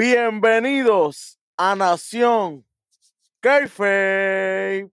[0.00, 2.66] Bienvenidos a Nación
[3.40, 4.90] Kayfabe.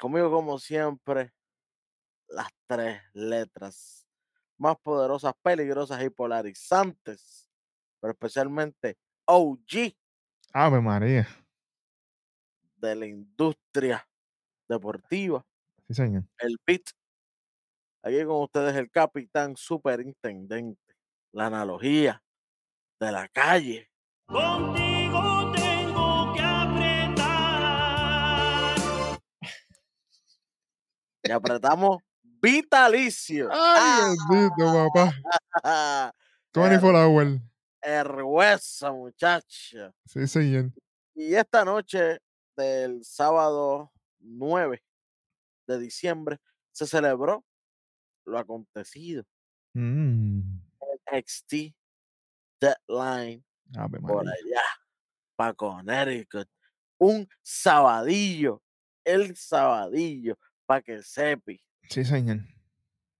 [0.00, 1.34] Conmigo, como siempre,
[2.28, 4.06] las tres letras
[4.56, 7.50] más poderosas, peligrosas y polarizantes,
[8.00, 9.92] pero especialmente OG
[10.54, 11.28] Ave María.
[12.76, 14.08] de la industria
[14.66, 15.44] deportiva,
[15.88, 16.24] Sí, señor.
[16.38, 16.84] el beat.
[18.02, 20.80] Aquí con ustedes el capitán superintendente,
[21.34, 22.22] la analogía
[23.00, 23.90] de la calle.
[24.26, 27.96] Contigo tengo que apretar.
[31.24, 31.98] Y apretamos
[32.40, 33.48] vitalicio.
[33.52, 35.12] Ay, bendito, papá.
[35.64, 36.12] Ah,
[36.54, 37.40] 24 hours.
[37.82, 39.92] Herhuesa, muchacha.
[40.06, 40.70] Sí, señor.
[41.14, 42.20] Y esta noche
[42.56, 44.80] del sábado 9
[45.66, 46.38] de diciembre
[46.70, 47.44] se celebró
[48.24, 49.24] lo acontecido.
[49.74, 50.63] Mm.
[51.06, 51.74] XT
[52.60, 53.44] Deadline
[53.76, 54.32] Ave por María.
[54.32, 54.62] allá,
[55.36, 56.48] para Connecticut.
[56.98, 58.62] Un sabadillo,
[59.04, 61.60] el sabadillo, para que sepi.
[61.90, 62.38] Sí, señor.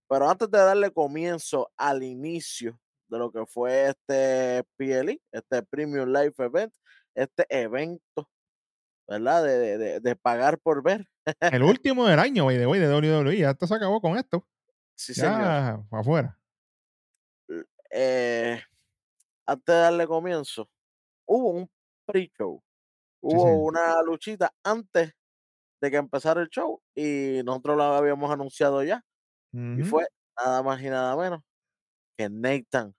[0.07, 6.09] Pero antes de darle comienzo al inicio de lo que fue este PLE, este Premium
[6.11, 6.73] Life Event,
[7.15, 8.29] este evento,
[9.07, 9.43] ¿verdad?
[9.43, 11.07] De, de- de- pagar por ver.
[11.39, 13.37] El último del año, güey, de hoy de WWE.
[13.37, 14.47] Ya esto se acabó con esto.
[14.95, 15.41] Sí, señor.
[15.41, 16.39] Ya, para afuera.
[17.97, 18.61] Eh,
[19.47, 20.69] antes de darle comienzo,
[21.25, 21.69] hubo un
[22.05, 22.61] pre-show.
[23.21, 25.13] Hubo una luchita antes
[25.81, 29.03] de que empezara el show y nosotros lo habíamos anunciado ya.
[29.53, 30.05] Y fue
[30.37, 31.41] nada más y nada menos
[32.17, 32.93] que Nathan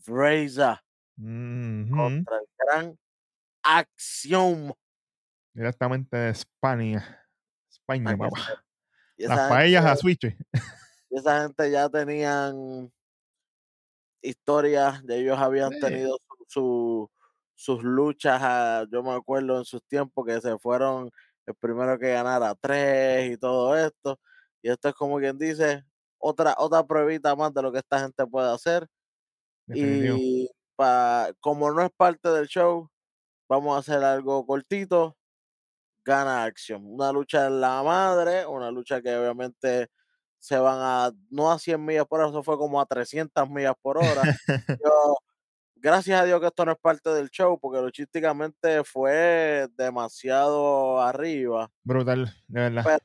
[0.00, 0.80] Fraser
[1.16, 2.98] contra el gran
[3.62, 4.74] Acción.
[5.54, 7.24] Directamente de España.
[7.70, 8.64] España, papá.
[9.16, 10.24] Las paellas a switch.
[11.10, 12.92] y esa gente ya tenían
[14.26, 15.76] historias, de ellos habían Sí.
[15.76, 17.10] tenido su, su-
[17.54, 21.10] sus luchas, ah, yo me acuerdo en sus tiempos que se fueron
[21.46, 24.20] el primero que ganara tres y todo esto.
[24.62, 25.84] Y esto es como quien dice,
[26.18, 28.88] otra, otra pruebita más de lo que esta gente puede hacer.
[29.66, 30.24] Definitivo.
[30.24, 32.90] Y pa- como no es parte del show,
[33.48, 35.16] vamos a hacer algo cortito.
[36.04, 36.82] Gana acción.
[36.86, 39.88] Una lucha en la madre, una lucha que obviamente
[40.46, 43.74] se van a, no a 100 millas por hora, eso fue como a 300 millas
[43.82, 44.22] por hora.
[44.80, 45.16] Yo,
[45.74, 51.68] gracias a Dios que esto no es parte del show, porque luchísticamente fue demasiado arriba.
[51.82, 52.84] Brutal, de verdad.
[52.84, 53.04] Pero,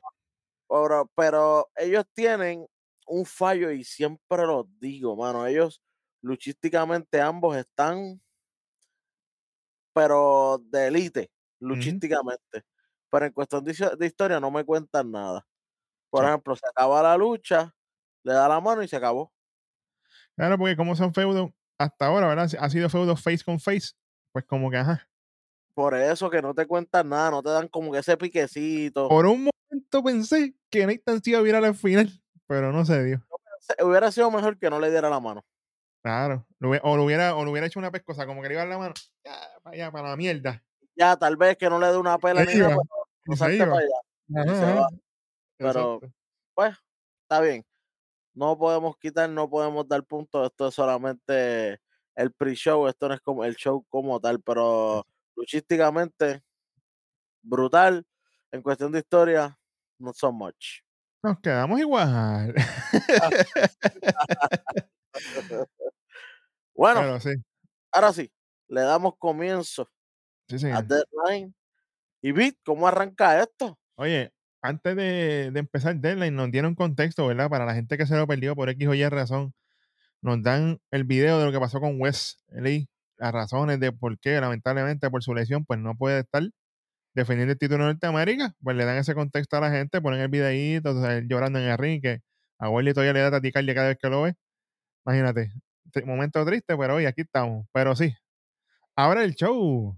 [0.68, 2.64] pero, pero ellos tienen
[3.08, 5.44] un fallo y siempre lo digo, mano.
[5.44, 5.82] Ellos
[6.20, 8.22] luchísticamente ambos están,
[9.92, 12.62] pero de élite, luchísticamente.
[13.10, 15.44] Pero en cuestión de historia no me cuentan nada.
[16.12, 16.28] Por Sí.
[16.28, 17.74] ejemplo, se acaba la lucha,
[18.22, 19.32] le da la mano y se acabó.
[20.36, 22.50] Claro, porque como son feudos hasta ahora, ¿verdad?
[22.60, 23.92] Ha sido feudo face con face.
[24.30, 25.08] Pues como que, ajá.
[25.74, 29.08] Por eso que no te cuentan nada, no te dan como que ese piquecito.
[29.08, 32.10] Por un momento pensé que Nathan se iba a virar al final,
[32.46, 33.26] pero no se dio.
[33.82, 35.46] Hubiera sido mejor que no le diera la mano.
[36.02, 36.46] Claro.
[36.82, 38.74] O, lo hubiera, o lo hubiera hecho una pescosa, como que le iba a dar
[38.74, 38.94] la mano.
[39.24, 40.62] Ya, para allá, para la mierda.
[40.94, 42.82] Ya, tal vez que no le dé una pela ni nada, pero
[43.24, 44.42] y no salte para allá.
[44.42, 44.88] Ajá, se ajá.
[45.62, 46.16] Pero- Exacto.
[46.54, 46.76] Pues,
[47.22, 47.64] está bien.
[48.34, 50.46] No podemos quitar, no podemos dar puntos.
[50.46, 51.80] Esto es solamente
[52.14, 52.86] el pre-show.
[52.88, 55.06] Esto no es como el show como tal, pero
[55.36, 56.42] luchísticamente,
[57.42, 58.06] brutal.
[58.50, 59.58] En cuestión de historia,
[59.98, 60.80] not so much.
[61.22, 62.54] Nos quedamos igual.
[66.74, 67.30] Bueno, sí,
[67.92, 68.32] ahora sí,
[68.68, 69.88] le damos comienzo
[70.48, 70.82] sí, a.
[70.82, 71.54] Deadline.
[72.22, 73.78] Y Bit, ¿cómo arranca esto?
[73.96, 77.50] Oye, antes de, de empezar Deadline, nos dieron contexto, ¿verdad?
[77.50, 79.54] Para la gente que se lo perdió por X o Y razón,
[80.22, 82.88] nos dan el video de lo que pasó con Wes Lee,
[83.18, 86.42] las razones de por qué, lamentablemente, por su lesión, pues no puede estar
[87.14, 88.54] defendiendo el título de Norteamérica.
[88.62, 91.78] Pues le dan ese contexto a la gente, ponen el videíto, él llorando en el
[91.78, 92.20] ring, que
[92.58, 94.34] a Welly todavía le da taticardia cada vez que lo ve.
[95.06, 95.52] Imagínate,
[96.06, 97.66] momento triste, pero hoy aquí estamos.
[97.72, 98.14] Pero sí,
[98.96, 99.96] ahora el show.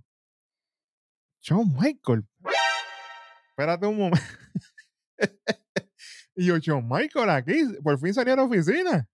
[1.42, 2.24] Shawn Michael.
[3.56, 4.26] Espérate un momento.
[6.34, 9.08] y yo, Shawn Michael aquí, por fin salió a la oficina.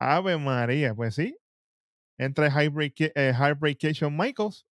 [0.00, 1.36] Ave María, pues sí.
[2.18, 3.78] Entra Heartbreak, eh, Heartbreak
[4.10, 4.66] Michaels.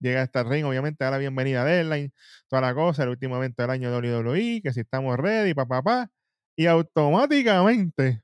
[0.00, 2.12] Llega hasta el ring, obviamente, a la bienvenida de Airline,
[2.48, 5.80] toda la cosa, el último evento del año de WWE, que si estamos ready, papá,
[5.80, 6.10] papá.
[6.56, 8.22] Y automáticamente.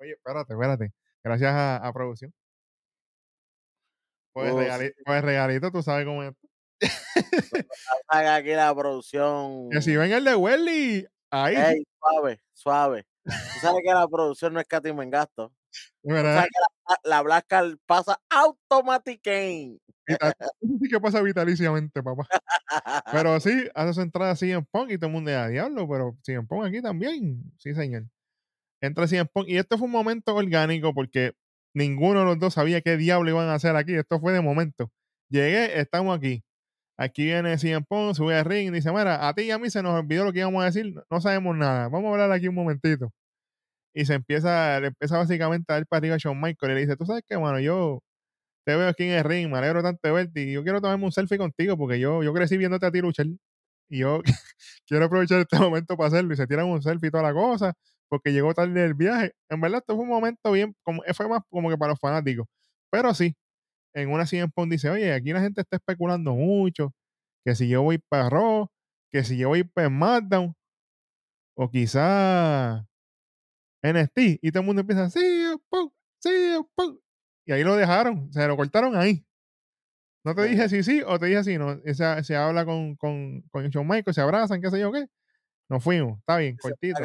[0.00, 0.92] Oye, espérate, espérate.
[1.22, 2.34] Gracias a, a producción.
[4.32, 6.32] Pues, Oh, regali- pues regalito, tú sabes cómo es.
[8.08, 9.68] Haga aquí la producción.
[9.70, 11.56] Que si ven el de Welly, Ahí.
[11.56, 13.06] Ey, suave, suave.
[13.24, 15.10] Tú sabes que la producción no en
[16.02, 19.80] Tú verdad, sabes que la, la Black Card pasa automáticamente.
[20.06, 20.32] eso
[20.80, 22.26] sí que pasa vitaliciamente, papá.
[23.12, 26.46] Pero sí, hace su entrada CM Punk y todo el mundo a diablo, pero CM
[26.46, 27.42] Punk aquí también.
[27.58, 28.04] Sí, señor.
[28.82, 29.48] Entra CM Punk.
[29.48, 31.32] Y esto fue un momento orgánico porque
[31.74, 33.94] ninguno de los dos sabía qué diablo iban a hacer aquí.
[33.94, 34.90] Esto fue de momento.
[35.30, 36.42] Llegué, estamos aquí.
[36.98, 39.70] Aquí viene CM Punk, sube al ring y dice, mira, a ti y a mí
[39.70, 41.88] se nos olvidó lo que íbamos a decir, no sabemos nada.
[41.88, 43.12] Vamos a hablar aquí un momentito.
[43.94, 46.80] Y se empieza, le empieza básicamente a dar para arriba a Shawn Michael y le
[46.82, 48.00] dice, tú sabes qué, mano, yo
[48.66, 51.04] te veo aquí en el ring, me alegro tanto de verte y yo quiero tomarme
[51.06, 53.26] un selfie contigo porque yo, yo crecí viéndote a ti luchar
[53.92, 54.22] y yo
[54.86, 57.74] quiero aprovechar este momento para hacerlo y se tiran un selfie y toda la cosa
[58.12, 59.32] porque llegó tarde el viaje.
[59.48, 62.46] En verdad, esto fue un momento bien, como, fue más como que para los fanáticos.
[62.90, 63.34] Pero sí,
[63.94, 66.92] en una CM dice, oye, aquí la gente está especulando mucho,
[67.42, 68.68] que si yo voy para Raw,
[69.10, 70.54] que si yo voy para SmackDown,
[71.56, 72.86] o quizá
[73.82, 77.00] NXT, y todo el mundo empieza, CM Punk,
[77.46, 79.24] y ahí lo dejaron, se lo cortaron ahí.
[80.24, 81.80] No te dije si sí o te dije si no.
[81.92, 85.06] Se, se habla con, con, con Shawn Michaels, se abrazan, qué sé yo qué.
[85.68, 87.00] Nos fuimos, está bien, cortito.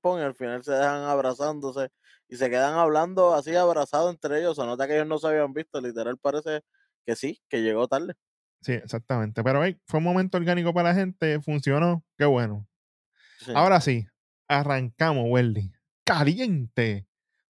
[0.00, 1.90] Punk y al final se dejan abrazándose
[2.28, 4.56] y se quedan hablando así abrazados entre ellos.
[4.56, 5.80] Se nota que ellos no se habían visto.
[5.80, 6.62] Literal parece
[7.04, 8.14] que sí, que llegó tarde.
[8.62, 9.44] Sí, exactamente.
[9.44, 12.66] Pero hey, fue un momento orgánico para la gente, funcionó, qué bueno.
[13.40, 13.52] Sí.
[13.54, 14.06] Ahora sí,
[14.48, 15.72] arrancamos, Welly.
[16.04, 17.06] Caliente.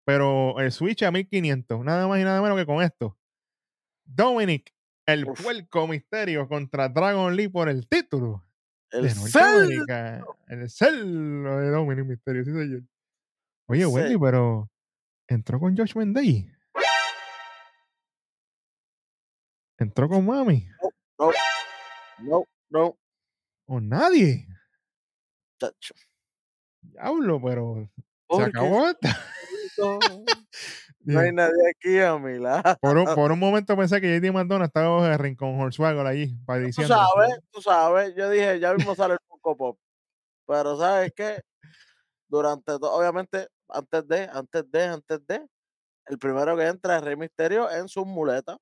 [0.05, 3.17] Pero el switch a 1500, nada más y nada menos que con esto.
[4.05, 4.73] Dominic,
[5.05, 5.41] el Uf.
[5.41, 8.43] puerco misterio contra Dragon Lee por el título
[8.91, 9.85] el cel-.
[10.47, 12.81] El celo de Dominic Misterio, sí, señor.
[13.67, 13.89] Oye, Sí.
[13.89, 14.69] Welly, pero
[15.27, 16.51] entró con Josh Day.
[19.77, 20.67] Entró con Mami.
[21.17, 21.31] No,
[22.19, 22.97] no, no,
[23.67, 24.45] O nadie.
[25.59, 25.93] chacho.
[26.81, 27.89] Diablo, pero
[28.29, 29.17] se acabó esta.
[31.03, 32.77] No hay nadie aquí a mi lado.
[32.81, 36.35] Por un, por un momento pensé que JD McDonough estaba en el rincón Hornswaggle allí,
[36.45, 38.13] para Tú sabes, tú sabes.
[38.15, 39.77] Yo dije, ya mismo sale el Funko Pop.
[40.47, 41.41] Pero ¿sabes qué?
[42.27, 45.45] Durante todo, obviamente, antes de, antes de, antes de,
[46.07, 48.57] el primero que entra es Rey Misterio en sus muletas.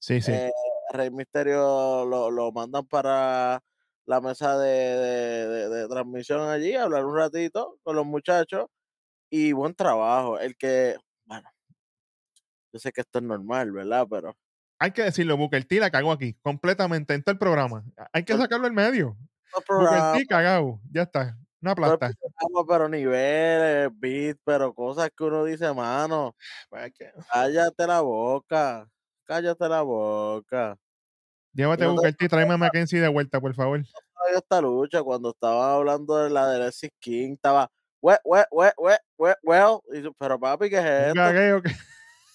[0.00, 0.32] Sí, sí.
[0.32, 0.52] Eh,
[0.92, 3.60] Rey Misterio lo, lo mandan para
[4.06, 8.66] la mesa de, de- de- de transmisión allí, a hablar un ratito con los muchachos
[9.30, 10.38] y buen trabajo.
[10.38, 10.96] El que,
[12.72, 14.06] yo sé que esto es normal, ¿verdad?
[14.10, 14.36] Pero
[14.78, 17.84] Hay que decirlo, Booker T la cagó aquí, completamente, en todo el programa.
[18.12, 19.16] Hay que sacarlo al medio.
[19.52, 21.36] no Booker T cagado, ya está.
[21.60, 22.12] Una plata.
[22.68, 26.36] pero niveles, beat, pero cosas que uno dice, mano,
[26.68, 26.92] Pues
[27.32, 28.88] cállate la boca,
[29.24, 30.76] cállate la boca.
[31.52, 33.82] Llévate a Booker T, tráeme a Mackenzie de vuelta, por favor.
[34.34, 37.68] Esta lucha cuando estaba hablando de la de Alexis King, estaba,
[38.00, 39.80] we, we, we, we, we, well,
[40.18, 41.70] pero papi, ¿qué es esto?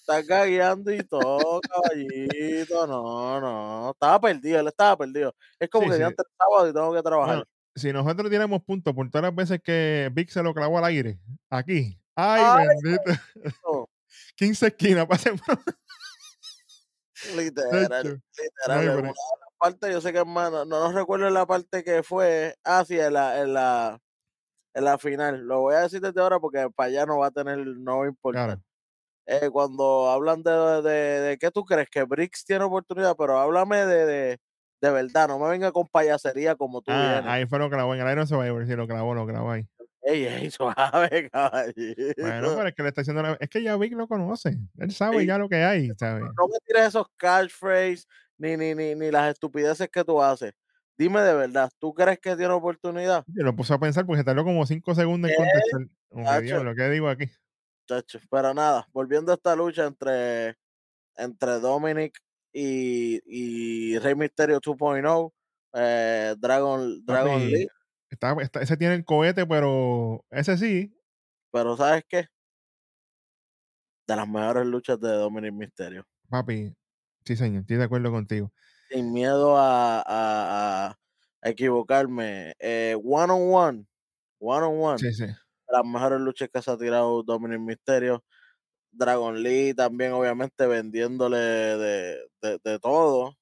[0.06, 2.86] Estás gagueando y todo, caballito.
[2.88, 3.92] No, no.
[3.92, 5.34] Estaba perdido, él estaba perdido.
[5.58, 6.00] Es como Sí, que sí.
[6.02, 7.36] ya antes sábado y tengo que trabajar.
[7.38, 7.44] Bueno,
[7.74, 11.20] si nosotros diéramos puntos por todas las veces que Vic se lo clavó al aire,
[11.50, 11.98] aquí.
[12.16, 13.12] Ay, Ay, bendito.
[13.66, 13.90] no,
[14.36, 15.40] 15 esquinas, pasen
[17.36, 19.04] literal, literal.
[19.04, 19.14] no
[19.58, 22.56] partes, yo sé que hermano, no, no recuerdo la parte que fue.
[22.66, 24.00] Ah, sí, en la, en la,
[24.74, 25.40] en la final.
[25.48, 28.06] Lo voy a decir desde ahora porque para allá no va a tener, no va
[28.06, 28.46] a importar.
[28.48, 28.62] Claro.
[29.26, 30.52] Eh, cuando hablan de,
[30.82, 34.38] de, de qué tú crees que Briggs tiene oportunidad, pero háblame de, de,
[34.82, 37.32] de verdad, no me venga con payasería como tú Ah, vienes.
[37.32, 39.66] ahí fue lo clavó en el Iron Survivor, sí, lo clavó, lo clavó ahí.
[40.02, 42.22] Ey, ey, suave, caballito.
[42.22, 43.38] Bueno, pero es que le está haciendo la...
[43.40, 44.58] Es que ya Vic lo conoce.
[44.78, 45.28] Él sabe Sí.
[45.28, 46.24] ya lo que hay, ¿sabes?
[46.24, 50.52] No me tires esos catchphrases ni, ni, ni, ni las estupideces que tú haces.
[50.98, 53.24] Dime de verdad, ¿tú crees que tiene oportunidad?
[53.28, 55.82] Yo lo puse a pensar porque tardó como 5 segundos en contestar.
[56.10, 57.30] Como que ¿qué digo aquí?
[58.30, 60.58] Pero nada, volviendo a esta lucha entre,
[61.16, 62.18] entre Dominic
[62.54, 65.34] y, y Rey Misterio 2.0,
[65.74, 67.68] eh, Dragon, Dragon Papi, Lee,
[68.10, 70.96] está- está- ese tiene el cohete, pero ese sí.
[71.52, 72.28] pero ¿sabes qué?
[74.08, 76.06] De las mejores luchas de Dominic Misterio.
[76.30, 76.74] Papi,
[77.26, 78.52] sí, señor, estoy de acuerdo contigo.
[78.90, 80.98] Sin miedo a- a
[81.42, 82.54] equivocarme.
[82.60, 83.88] Eh, one on one,
[84.40, 85.00] one on one.
[85.00, 85.26] Sí, sí.
[85.74, 88.24] Las mejores luchas que se ha tirado Dominic Misterio.
[88.92, 93.36] Dragon Lee también, obviamente, vendiéndole de, de- de todo.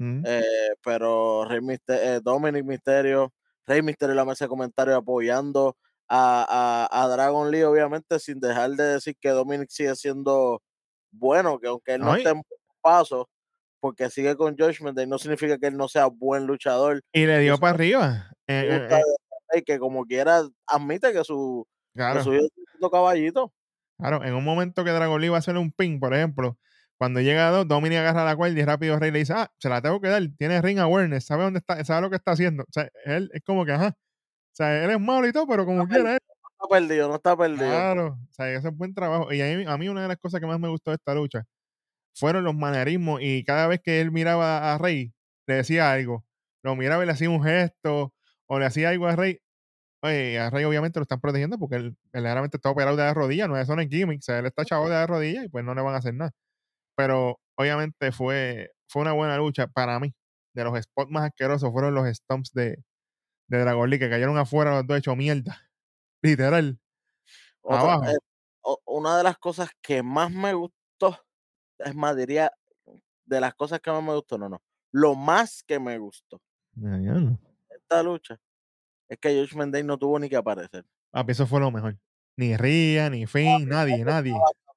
[0.00, 0.22] Mm.
[0.26, 0.42] Eh,
[0.82, 3.32] pero Rey Miste- eh, Dominic Misterio,
[3.66, 5.76] Rey Misterio la mesa de comentarios apoyando
[6.08, 10.60] a, a- a Dragon Lee, obviamente, sin dejar de decir que Dominic sigue siendo
[11.12, 12.18] bueno, que aunque él no Ay.
[12.22, 12.42] esté en
[12.80, 13.28] paso,
[13.80, 17.00] porque sigue con Judgment Day, no significa que él no sea buen luchador.
[17.12, 18.30] Y le dio Eso para arriba.
[18.48, 18.88] Eh,
[19.52, 22.22] Day, que como quiera admite que su, que Claro.
[22.22, 23.52] su es tremendo caballito.
[23.98, 26.56] Claro, en un momento que Dragon Lee va a hacer un pin, por ejemplo,
[26.98, 29.68] cuando llega a dos, Dominic agarra la cuerda y rápido Rey le dice, ah, se
[29.68, 32.64] la tengo que dar, tiene ring awareness, sabe dónde está, sabe lo que está haciendo.
[32.64, 33.96] O sea, él es como que, ajá.
[33.96, 36.18] O sea, él es malo y todo, pero como quiera, él.
[36.26, 37.68] No está perdido, no está perdido.
[37.68, 38.18] Claro.
[38.28, 39.32] O sea, ese es buen trabajo.
[39.32, 41.14] Y a mí, a mí una de las cosas que más me gustó de esta
[41.14, 41.44] lucha
[42.14, 45.12] fueron los manerismos y cada vez que él miraba a Rey,
[45.46, 46.24] le decía algo.
[46.64, 48.12] Lo miraba y le hacía un gesto
[48.48, 49.40] o le hacía algo a Rey.
[50.02, 53.48] Oye, a Rey obviamente lo están protegiendo porque él verdaderamente está operado de la rodilla,
[53.48, 55.74] no es es gimmick, o sea, él está chavo de la rodilla y pues no
[55.74, 56.32] le van a hacer nada.
[56.96, 60.14] Pero obviamente fue, fue una buena lucha para mí.
[60.54, 62.82] De los spots más asquerosos fueron los stomps de,
[63.48, 65.70] de Dragon Lee que cayeron afuera los dos hechos mierda.
[66.22, 66.78] Literal.
[67.62, 68.04] Otra- abajo.
[68.06, 68.16] eh,
[68.62, 71.18] o- una de las cosas que más me gustó,
[71.78, 72.52] es más, diría,
[73.26, 74.62] de las cosas que más me gustó, no, no,
[74.92, 76.40] lo más que me gustó
[76.74, 77.38] no.
[77.88, 78.38] Esta lucha
[79.08, 80.84] es que Judgment Day no tuvo ni que aparecer.
[81.10, 81.96] Papi, eso fue lo mejor.
[82.36, 84.34] Ni Ría, ni Finn, nadie, nadie.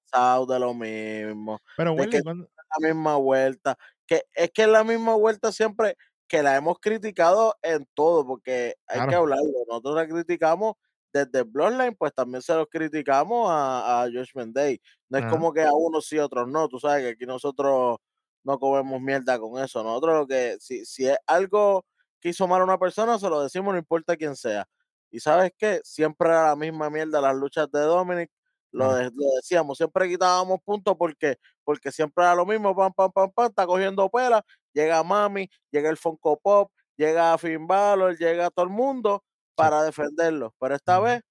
[0.10, 2.50] Cansado de lo mismo, Pero que- cuando-
[2.80, 3.78] la misma vuelta,
[4.08, 8.76] que es que es la misma vuelta siempre que la hemos criticado en todo, porque
[8.88, 9.52] hay que hablarlo.
[9.68, 10.76] Nosotros la criticamos
[11.14, 14.80] desde Bloodline, pues también se los criticamos a, a Judgment Day.
[15.10, 16.70] No es como que a unos sí, a otros no.
[16.70, 17.98] Tú sabes que aquí nosotros
[18.46, 19.84] no comemos mierda con eso.
[19.84, 21.84] Nosotros lo que, si, si es algo
[22.22, 24.66] que hizo mal a una persona, se lo decimos, no importa quién sea.
[25.12, 28.32] Y sabes qué, siempre era la misma mierda las luchas de Dominic.
[28.72, 33.12] Lo, de- lo decíamos, siempre quitábamos puntos porque, porque siempre era lo mismo, pam, pam,
[33.12, 38.50] pam, pam, está cogiendo pela, llega Mami, llega el Funko Pop, llega Finn Balor, llega
[38.50, 39.24] todo el mundo
[39.56, 40.56] para defenderlo.
[40.60, 41.22] Pero esta vez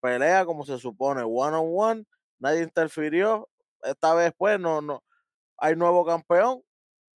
[0.00, 2.04] pelea como se supone, one on one,
[2.38, 3.48] nadie interfirió.
[3.82, 5.02] Esta vez, pues, no, no,
[5.58, 6.62] hay nuevo campeón.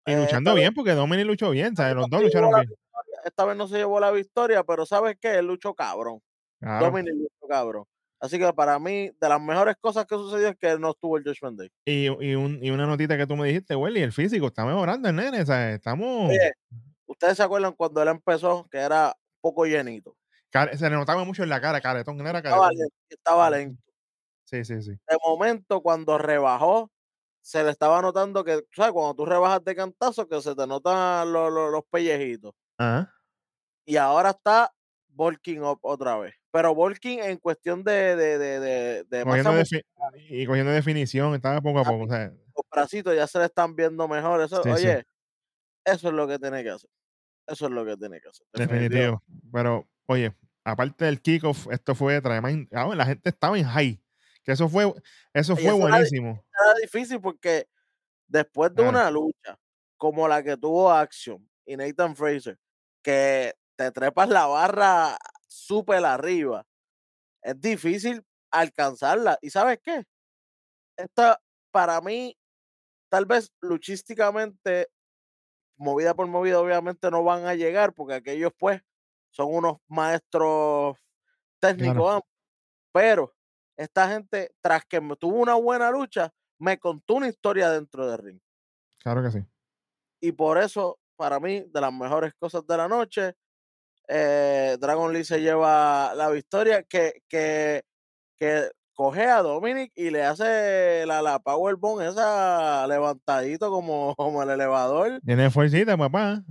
[0.07, 1.95] Y eh, luchando vez bien, porque Dominic luchó bien, ¿sabes?
[1.95, 2.69] Los dos lucharon bien.
[2.69, 5.39] victoria, esta vez no se llevó la victoria, pero ¿sabes qué?
[5.39, 6.21] Él luchó cabrón.
[6.61, 6.87] Claro.
[6.87, 7.85] Dominic luchó cabrón.
[8.21, 11.25] Así que para mí, de las mejores cosas que sucedió es que no estuvo el
[11.25, 11.71] Judgment Day.
[11.85, 15.09] Y, y, un- y una notita que tú me dijiste, Welly, el físico está mejorando
[15.09, 15.75] el nene, ¿sabes?
[15.75, 16.31] Estamos.
[16.31, 16.53] Oye,
[17.07, 20.17] ¿ustedes se acuerdan cuando él empezó, que era poco llenito?
[20.75, 22.79] se le notaba mucho en la cara, caretón, él era Estaba, caretón.
[22.79, 23.57] lento, estaba Ujú.
[23.57, 23.83] lento.
[24.45, 24.91] Sí, sí, sí.
[24.93, 26.91] De momento, cuando rebajó,
[27.45, 28.93] se le estaba notando que, ¿sabes?
[28.93, 32.55] Cuando tú rebajas de cantazo, que se te notan los, los, los pellejitos.
[32.79, 33.13] Ajá.
[33.85, 34.73] Y ahora está
[35.09, 36.35] bulking up otra vez.
[36.51, 39.53] Pero bulking en cuestión de, de, de, de, de Cogiendo
[40.31, 42.05] y cogiendo definición, estaba poco a poco.
[42.05, 44.41] O sea, los bracitos ya se le están viendo mejor.
[44.41, 44.87] Eso, Sí, sí.
[44.87, 45.05] oye,
[45.85, 46.89] eso es lo que tiene que hacer.
[47.47, 48.47] Eso es lo que tiene que hacer.
[48.55, 49.23] definitivo.
[49.53, 50.35] Pero, oye,
[50.65, 52.71] aparte del kickoff, esto fue tremendo.
[52.73, 54.01] Ah, la gente estaba en high.
[54.45, 54.85] Que eso fue,
[55.33, 56.44] eso Y fue eso buenísimo.
[56.61, 57.69] Era difícil porque
[58.29, 59.59] después de una lucha
[59.99, 62.59] como la que tuvo Action y Nathan Fraser,
[63.03, 65.19] que te trepas la barra
[65.49, 66.67] súper arriba,
[67.43, 69.39] es difícil alcanzarla.
[69.43, 70.05] ¿Y sabes qué?
[70.97, 71.41] Esta,
[71.73, 72.37] para mí,
[73.11, 74.89] tal vez luchísticamente,
[75.77, 78.83] movida por movida, obviamente no van a llegar porque aquellos, pues,
[79.31, 80.99] son unos maestros
[81.61, 82.25] técnicos, Claro.
[82.93, 83.35] pero
[83.77, 86.33] esta gente, tras que tuvo una buena lucha,
[86.65, 88.41] me contó una historia dentro del ring.
[89.03, 89.39] Claro que sí.
[90.21, 93.35] Y por eso, para mí, de las mejores cosas de la noche,
[94.09, 97.83] eh, Dragon Lee se lleva la victoria que, que,
[98.37, 104.51] que coge a Dominic y le hace la, la Powerbomb esa levantadito como, como el
[104.51, 106.43] elevador Tiene fuercita, papá.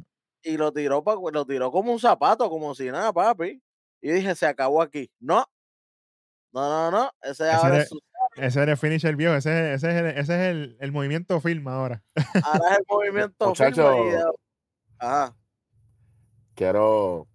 [0.43, 3.61] y lo tiró, pa- lo tiró como un zapato, como si nada, papi.
[4.01, 5.09] Y dije, se acabó aquí.
[5.19, 5.45] No,
[6.53, 7.11] no, no, no.
[7.21, 7.99] Ese Ese ahora es, su-
[8.35, 9.35] Ese era el finisher viejo.
[9.35, 12.03] Ese, ese es, el, ese es el, el movimiento film ahora.
[12.43, 13.89] ahora es el movimiento Muchacho.
[13.89, 14.23] de-
[14.99, 15.35] Ajá.
[16.55, 17.27] quiero.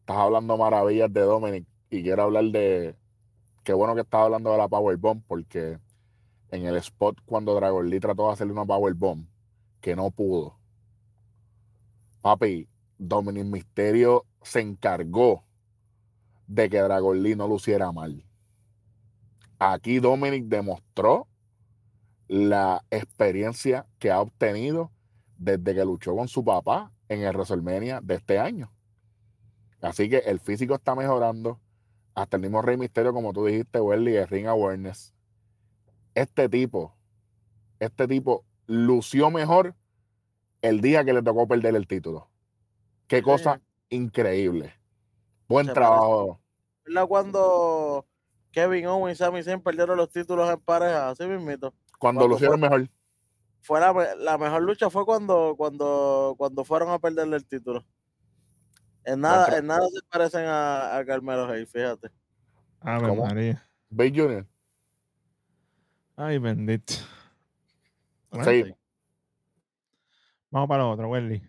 [0.00, 2.96] Estás hablando maravillas de Dominic y quiero hablar de.
[3.64, 5.78] Qué bueno que estás hablando de la Powerbomb porque
[6.50, 9.26] en el spot cuando Dragon Lee trató de hacerle una Powerbomb
[9.80, 10.58] que no pudo.
[12.22, 12.68] Papi,
[12.98, 15.44] Dominic Misterio se encargó
[16.46, 18.24] de que Dragon Lee no luciera mal.
[19.60, 21.28] Aquí Dominic demostró
[22.28, 24.90] la experiencia que ha obtenido
[25.36, 28.72] desde que luchó con su papá en el WrestleMania de este año.
[29.82, 31.60] Así que el físico está mejorando.
[32.14, 35.14] Hasta el mismo Rey Misterio, como tú dijiste, Welly, el Ring Awareness.
[36.14, 36.96] Este tipo,
[37.78, 39.74] este tipo lució mejor
[40.62, 42.30] el día que le tocó perder el título.
[43.06, 44.74] Qué cosa increíble.
[45.48, 46.40] Buen Se trabajo.
[46.84, 48.06] ¿Verdad cuando
[48.52, 51.10] Kevin Owens y Sami Zayn perdieron los títulos en pareja?
[51.10, 51.72] Así mismito.
[51.98, 52.88] Cuando cuando lucieron mejor.
[53.62, 57.84] Fue la, me- la mejor lucha fue cuando, cuando, cuando fueron a perderle el título.
[59.04, 59.58] En nada, Contra.
[59.58, 62.10] en nada se parecen a, a Carmelo Hayes, fíjate.
[62.82, 63.26] ¿Cómo?
[63.26, 63.62] María.
[63.90, 64.46] Bay Junior.
[66.16, 66.94] Ay, bendito.
[68.30, 68.74] Bueno.
[70.50, 71.42] Vamos para lo otro, Welly.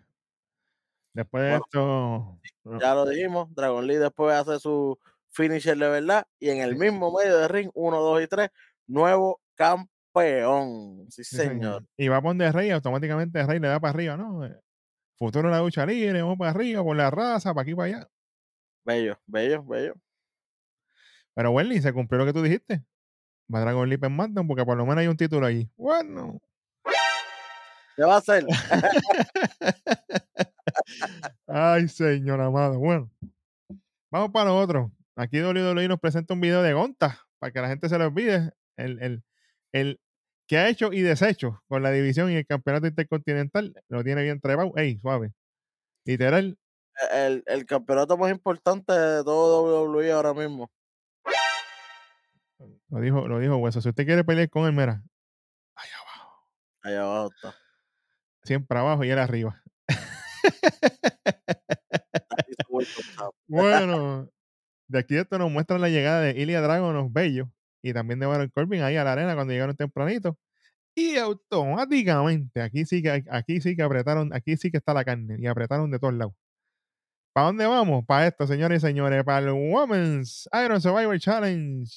[1.14, 2.78] Después de Bueno, esto.
[2.80, 4.98] Ya lo dijimos, Dragon Lee después hace su
[5.32, 8.50] finisher de verdad y en el mismo medio de ring, 1, 2 y 3,
[8.86, 11.06] nuevo campeón.
[11.10, 11.84] Sí, sí, señor.
[11.96, 14.44] Y va a poner Rey, automáticamente Rey le da para arriba, ¿no?
[14.44, 14.58] Eh,
[15.16, 18.08] Futuro de la lucha libre, vamos para arriba, por la raza, para aquí, para allá.
[18.84, 19.94] Bello, bello, bello.
[21.34, 22.84] Pero Welly, se cumplió lo que tú dijiste.
[23.52, 25.70] Va Dragon Lee en SmackDown porque por lo menos hay un título allí.
[25.76, 26.40] Bueno.
[27.96, 28.44] ¿Qué va a hacer?
[31.46, 32.78] Ay, señor amado.
[32.78, 33.10] Bueno,
[34.10, 34.90] vamos para lo otro.
[35.16, 38.52] Aquí WWE nos presenta un video de Gonta para que la gente se lo olvide.
[38.76, 39.24] El, el,
[39.72, 40.00] el
[40.46, 43.74] que ha hecho y deshecho con la división y el campeonato intercontinental.
[43.88, 44.72] Lo tiene bien trebado.
[44.76, 45.32] Ey, suave.
[46.04, 46.58] Literal.
[47.12, 50.70] El, el campeonato más importante de todo WWE ahora mismo.
[52.88, 53.80] Lo dijo, lo dijo Hueso.
[53.80, 55.02] Si usted quiere pelear con él, mira.
[55.74, 56.48] Allá abajo.
[56.82, 57.54] Allá abajo está.
[58.44, 59.62] Siempre abajo y él arriba.
[63.46, 64.28] Bueno,
[64.92, 67.48] de aquí esto nos muestra la llegada de Ilya Dragon, los bellos,
[67.82, 70.38] y también de Baron Corbin ahí a la arena cuando llegaron tempranito.
[70.94, 75.36] Y automáticamente, aquí sí que aquí sí que apretaron, aquí sí que está la carne,
[75.38, 76.34] y apretaron de todos lados.
[77.32, 78.04] ¿Para dónde vamos?
[78.04, 81.90] Para esto, señores y señores, para el Women's Iron Survivor Challenge.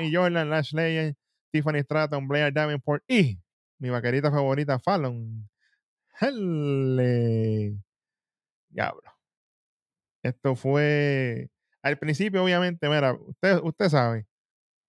[0.00, 1.14] Y Jordan, Lash Legend,
[1.52, 3.38] Tiffany Stratton, Blair Davenport y
[3.78, 5.46] mi vaquerita favorita, Fallon.
[6.18, 7.76] Helle.
[8.70, 9.12] Diablo.
[10.22, 11.50] Esto fue.
[11.86, 14.26] Al principio, obviamente, mira, usted, usted sabe.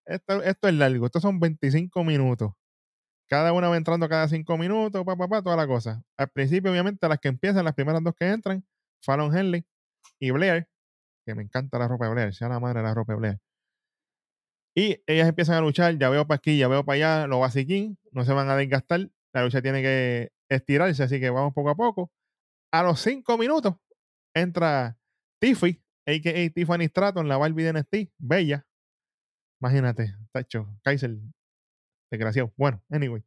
[0.08, 1.06] Esto, es largo.
[1.06, 2.54] Estos son 25 minutos.
[3.30, 6.04] Cada una va entrando cada 5 minutos, pa, pa, pa, toda la cosa.
[6.18, 8.66] Al principio, obviamente, las que empiezan, las primeras dos que entran,
[9.04, 9.64] Fallon Henley
[10.20, 10.68] y Blair,
[11.24, 13.40] que me encanta la ropa de Blair, sea la madre la ropa de Blair.
[14.76, 18.00] Y ellas empiezan a luchar, ya veo para aquí, ya veo para allá, los basiquín,
[18.12, 21.76] no se van a desgastar, la lucha tiene que estirarse, así que vamos poco a
[21.76, 22.12] poco.
[22.72, 23.76] A los 5 minutos
[24.34, 24.98] entra
[25.40, 26.50] Tiffy, a.k.a.
[26.50, 28.66] Tiffany Stratton, la Barbie de NXT, bella.
[29.60, 31.18] Imagínate, tacho, Kaiser,
[32.10, 32.54] desgraciado.
[32.56, 33.24] Bueno, anyway.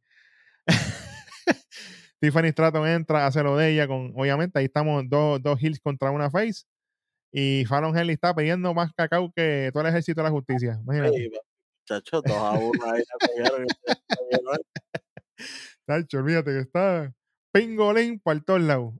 [2.19, 6.11] Tiffany Stratton entra, hace lo de ella con, obviamente, ahí estamos dos, dos heels contra
[6.11, 6.63] una face.
[7.31, 10.79] Y Fallon Henley está pidiendo más cacao que todo el ejército de la justicia.
[10.81, 11.17] Imagínate.
[11.17, 11.31] Ey,
[11.89, 13.03] Muchachos, dos a uno ahí.
[15.85, 17.13] Tacho, olvídate que está
[17.51, 18.93] pingolín por todos lados.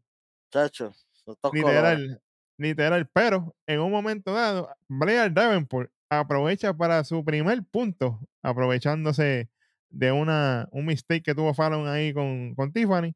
[1.41, 1.53] Colores.
[1.53, 2.21] Literal,
[2.61, 3.09] literal.
[3.13, 9.49] Pero en un momento dado, Blair Davenport aprovecha para su primer punto, aprovechándose
[9.89, 13.13] de una, un mistake que tuvo Fallon ahí con, con Tiffany,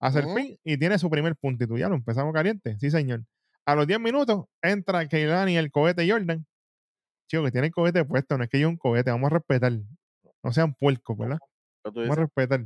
[0.00, 0.34] hace el Ujú.
[0.34, 1.64] pin y tiene su primer punto.
[1.64, 2.76] Y tú ya lo empezamos caliente.
[2.78, 3.24] Sí, señor.
[3.66, 6.46] A los 10 minutos entra Keilani y el cohete Jordan.
[7.28, 9.72] Chico, que tiene el cohete puesto, no es que yo un cohete, vamos a respetar.
[10.42, 11.38] No sean puercos, ¿verdad?
[11.82, 12.60] ¿Qué tú Vamos a respetar.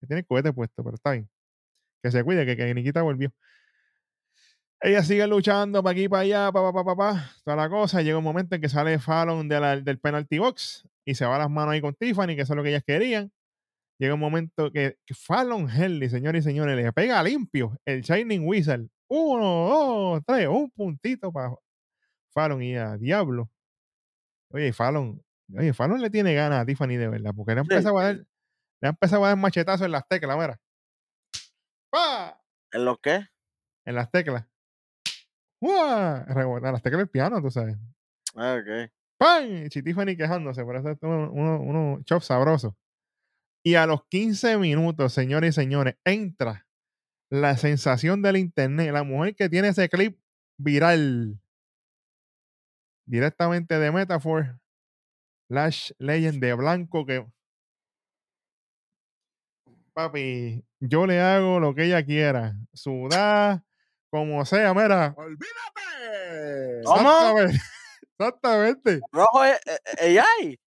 [0.00, 1.28] Que tiene el cohete puesto, pero está bien.
[2.02, 3.32] Que se cuide, que, que Nikita volvió.
[4.86, 8.02] Ella sigue luchando para aquí, para allá, pa, pa, pa, pa, pa, toda la cosa.
[8.02, 11.38] Llega un momento en que sale Fallon de la- del penalty box y se va
[11.38, 13.32] las manos ahí con Tiffany, que eso es lo que ellas querían.
[13.98, 18.46] Llega un momento que, que Fallon Henley, señores y señores, le pega limpio el Shining
[18.46, 18.82] Wizard.
[19.08, 21.54] Uno, dos, tres, un puntito para
[22.34, 23.50] Fallon y a diablo.
[24.52, 25.22] Oye, Fallon,
[25.56, 28.04] oye, Fallon le tiene ganas a Tiffany de verdad, porque le ha Sí, empezado a
[28.04, 30.60] dar, le ha empezado a dar machetazos en las teclas, mira.
[31.90, 32.38] ¡Pa!
[32.72, 33.26] ¿En lo qué?
[33.86, 34.44] En las teclas.
[35.64, 36.24] ¡Uah!
[36.26, 37.76] Rebotar las teclas del piano, tú sabes.
[38.36, 38.90] Ah, ok.
[39.16, 39.68] ¡Pam!
[39.70, 42.76] Tiffany quejándose, por eso es uno, uno, uno chop sabroso.
[43.64, 46.66] Y a los 15 minutos, señores y señores, entra
[47.30, 50.20] la sensación del internet, la mujer que tiene ese clip
[50.58, 51.40] viral
[53.06, 54.60] directamente de Metaphor,
[55.48, 57.26] Lash Legend de blanco que
[59.94, 63.62] papi, yo le hago lo que ella quiera, sudar,
[64.14, 66.82] como sea, mira, ¡Olvídate!
[66.84, 67.40] ¿Cómo?
[67.40, 67.60] exactamente,
[68.16, 70.60] exactamente, Rojo es eh, eh, AI.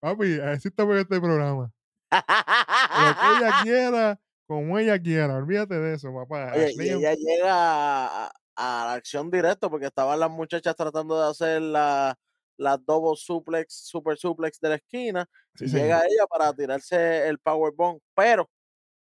[0.00, 1.70] papi, así estamos en este programa.
[2.10, 5.36] lo que ella quiera, como ella quiera.
[5.36, 6.54] Olvídate de eso, papá.
[6.54, 11.60] Oye, y ella llega a, la acción directo porque estaban las muchachas tratando de hacer
[11.60, 12.18] la,
[12.56, 15.84] la double suplex, super suplex de la esquina sí, y señor.
[15.84, 18.48] llega ella para tirarse el powerbomb, pero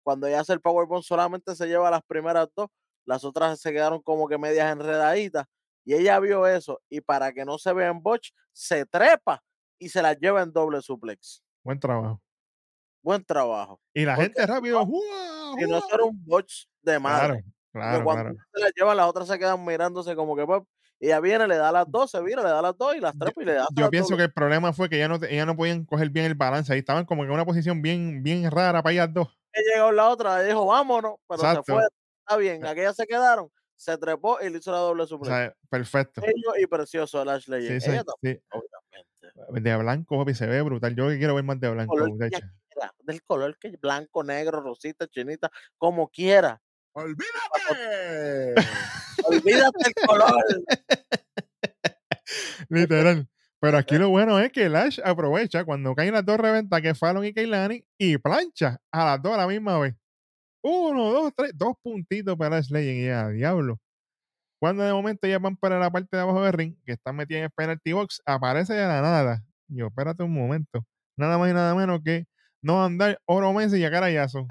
[0.03, 2.67] cuando ella hace el powerbomb solamente se lleva las primeras dos,
[3.09, 5.45] las otras se quedaron como que medias enredaditas
[5.83, 9.43] y ella vio eso y para que no se vea en botch, se trepa
[9.79, 11.43] y se las lleva en doble suplex.
[11.63, 12.21] Buen trabajo.
[13.01, 13.79] Buen trabajo.
[13.93, 14.85] Y la Porque gente rápido.
[15.57, 17.27] Si no, era un botch de madre.
[17.27, 18.37] Claro, Claro, cuando claro.
[18.53, 20.63] se las lleva, las otras se quedan mirándose como que, pues,
[20.99, 23.41] ella viene, le da las dos, se vira, le da las dos y las trepa
[23.41, 24.17] y le da Yo las pienso dos.
[24.17, 26.73] que el problema fue que ya no, ella no podían coger bien el balance.
[26.73, 29.27] Ahí estaban como que en una posición bien, bien rara para ellas dos.
[29.53, 31.63] que llegó la otra, dijo, vámonos, pero Exacto.
[31.65, 31.83] se fue.
[32.29, 36.21] Está bien, aquellas se quedaron, se trepó y le hizo la doble sea, perfecto.
[36.23, 37.61] Ellos y precioso el Ashley.
[37.61, 38.43] Sí, Ella sí, también, sí.
[38.51, 39.67] obviamente.
[39.67, 40.95] De blanco, papi, se ve brutal.
[40.95, 45.49] Yo quiero ver más de blanco, ella quiera, del color que blanco, negro, rosita, chinita,
[45.79, 46.61] como quiera.
[46.91, 48.53] ¡Olvídate!
[49.23, 50.29] Olvídate el color.
[52.69, 53.27] Literal.
[53.59, 56.99] Pero aquí lo bueno es que Lash aprovecha cuando caen las dos reventas que es
[56.99, 59.95] Fallon y Kailani y plancha a las dos a la misma vez.
[60.61, 63.79] Uno, dos, tres, dos puntitos para Lash Legend y a diablo.
[64.59, 67.39] Cuando de momento ya van para la parte de abajo del ring, que están metidas
[67.39, 69.43] en el penalty box, aparece de la nada.
[69.69, 70.85] Y yo, espérate un momento.
[71.15, 72.25] Nada más y nada menos que
[72.61, 74.47] no andar oro Messi y a carayazo.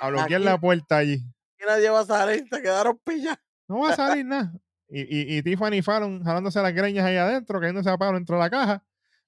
[0.00, 1.24] A bloquear Aquí- la puerta allí.
[1.58, 3.36] Y nadie va a salir, te quedaron pillas.
[3.66, 4.52] No va a salir nada.
[4.88, 8.42] Y, y, y Tiffany Fallon jalándose las greñas ahí adentro, cayéndose a palo dentro de
[8.42, 8.84] la caja.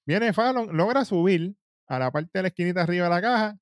[0.07, 1.57] Viene Fallon, logra subir
[1.89, 3.59] a la parte de la esquinita arriba de la caja.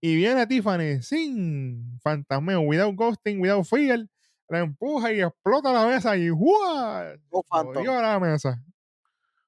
[0.00, 4.06] Y viene Tiffany sin fantasmeo, without ghosting, without fear.
[4.48, 7.16] La empuja y explota la mesa y ¡guau!
[7.32, 8.62] A la mesa.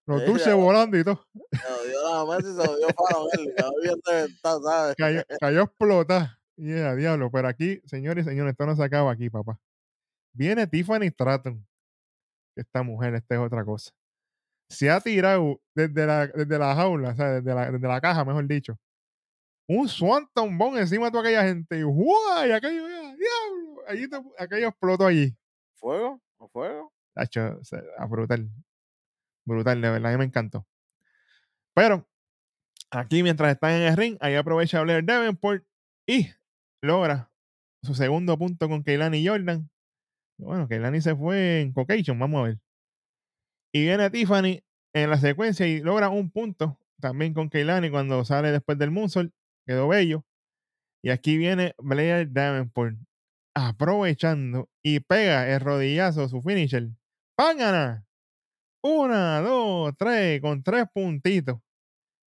[0.07, 0.55] Los Sí, dulces ya.
[0.55, 1.27] volando y todo.
[1.51, 4.39] Se lo dio la mesa y se lo dio para él.
[4.43, 4.97] ¿sabes?
[4.97, 6.39] Cayó, cayó a explotar.
[6.57, 7.31] Y a diablo.
[7.31, 9.59] Pero aquí, señores y señores, esto no se acaba aquí, papá.
[10.33, 11.67] Viene Tiffany Stratton.
[12.55, 13.91] Esta mujer, esta es otra cosa.
[14.69, 18.25] Se ha tirado desde la, desde la jaula, o sea, desde la, desde la caja,
[18.25, 18.79] mejor dicho.
[19.75, 21.79] Un Swanton Bomb encima de toda aquella gente.
[21.79, 22.53] Y ¡guay!
[22.53, 23.83] Aquello, ¡ah, diablo.
[23.89, 25.35] Allí te- aquello explotó allí.
[25.77, 26.21] ¿Fuego?
[26.37, 26.93] ¿O fuego?
[27.15, 28.49] Ah, brutal.
[29.45, 30.67] Brutal, de verdad, a mí me encantó.
[31.75, 32.07] Pero
[32.91, 35.65] aquí, mientras están en el ring, ahí aprovecha Blair Davenport
[36.07, 36.29] y
[36.83, 37.31] logra
[37.83, 39.71] su segundo punto con Keilani Jordan.
[40.39, 42.59] Bueno, Keilani se fue en Caucasian, vamos a ver.
[43.73, 48.53] Y viene Tiffany en la secuencia y logra un punto también con Keilani cuando sale
[48.53, 49.33] después del Moonsault.
[49.67, 50.25] Quedó bello.
[51.03, 52.97] Y aquí viene Blair Davenport
[53.55, 56.89] aprovechando y pega el rodillazo, su finisher.
[57.37, 58.07] ¡Pángana!
[58.83, 61.59] Una, dos, tres, con tres puntitos.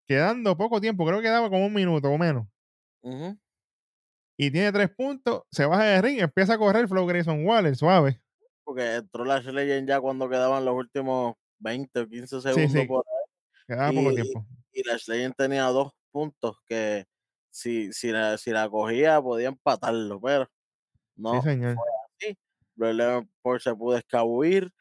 [0.08, 2.48] Quedando poco tiempo, creo que quedaba como un minuto o menos.
[4.38, 8.22] Y tiene tres puntos, se baja de ring, empieza a correr Flow Grayson Waller, suave.
[8.64, 12.86] Porque entró la Legend ya cuando quedaban los últimos 20 o 15 segundos sí.
[12.86, 13.66] por ahí.
[13.68, 14.46] Quedaba poco tiempo.
[14.74, 17.06] Y la Legend tenía dos puntos que
[17.56, 20.50] si, si, la, si la cogía podía empatarlo, pero
[21.16, 21.78] no sí, señor.
[22.20, 22.38] así.
[22.76, 24.74] Blair Davenport se pudo escabullir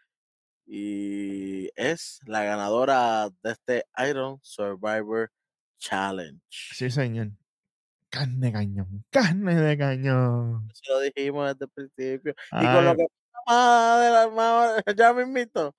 [0.66, 5.30] y es la ganadora de este Iron Survivor
[5.78, 6.40] Challenge.
[6.50, 7.30] Sí, señor.
[8.10, 10.68] Carne de cañón, carne de cañón.
[10.74, 12.34] Se lo dijimos desde el principio.
[12.60, 13.06] Y con lo que
[13.46, 15.76] más de la más, ya mismito,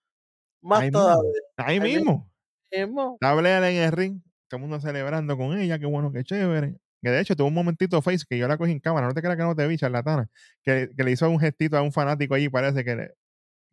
[0.61, 1.31] más ahí mismo, todavía.
[1.57, 2.31] ahí ahí mismo.
[2.71, 3.17] mismo.
[3.19, 6.77] Blair en el ring, todo el mundo celebrando con ella, qué bueno, qué chévere.
[7.05, 9.21] Que de hecho tuvo un momentito face que yo la cogí en cámara, no te
[9.21, 10.27] creas que no te vi, charlatana,
[10.63, 13.13] que, que le hizo un gestito a un fanático allí, parece que le,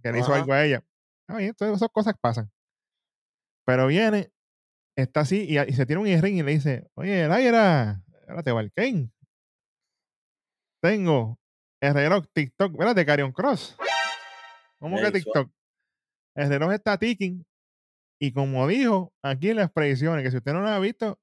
[0.02, 0.84] que le hizo algo a ella.
[1.28, 2.50] Ay, esto- esas cosas pasan.
[3.64, 4.30] Pero viene,
[4.98, 9.10] está así y, y se tira un ring y le dice, oye, Laira, espérate, Valken.
[10.82, 11.38] Tengo
[11.80, 13.76] el reloj TikTok, espérate, Carion Cross.
[14.78, 15.10] ¿Cómo que.
[15.10, 15.50] TikTok?
[16.36, 17.46] El reloj está ticking.
[18.20, 21.18] Y como dijo aquí en las predicciones, que si usted no lo ha visto,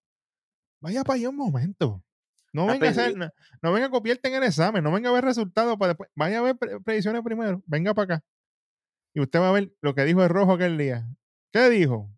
[0.81, 2.03] vaya para allá un momento.
[2.51, 3.17] No Ah, venga a pues, hacer,
[3.61, 6.39] no venga a copiarte en el examen, no venga a ver resultados para después, vaya
[6.39, 8.25] a ver pre- predicciones primero, venga para acá.
[9.13, 11.07] Y usted va a ver lo que dijo el rojo aquel día.
[11.53, 12.09] ¿Qué dijo?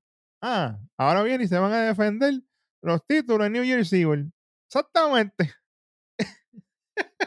[0.42, 2.42] Ah, ahora viene y se van a defender
[2.82, 4.02] los títulos en New Jersey.
[4.04, 4.32] Evil.
[4.70, 5.52] Exactamente.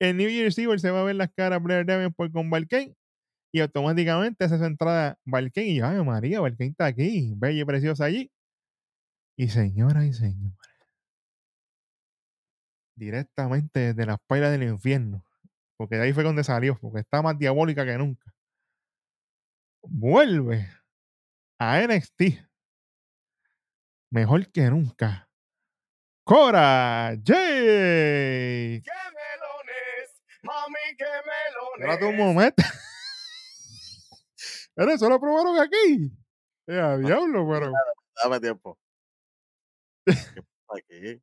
[0.00, 2.94] en New Jersey Evil se va a ver las caras Blair Davenport con Valken
[3.52, 7.64] y automáticamente hace su entrada Valken y yo, ay María, Valken está aquí, bella y
[7.64, 8.30] preciosa allí.
[9.38, 10.56] Y señoras y señores,
[12.96, 15.24] directamente desde las pailas del infierno,
[15.76, 18.32] porque de ahí fue donde salió, porque está más diabólica que nunca.
[19.82, 20.70] Vuelve
[21.58, 22.22] a NXT,
[24.10, 25.28] mejor que nunca.
[26.24, 27.34] Cora J.
[27.34, 30.22] ¡Qué melones!
[30.42, 31.78] ¡Mami, qué melones!
[31.78, 32.62] Espérate un momento.
[34.74, 36.12] Pero eso lo probaron aquí.
[36.68, 37.70] Eh, a diablo, pero
[38.20, 38.76] Dame tiempo.
[40.34, 41.22] ¿Qué pasa aquí?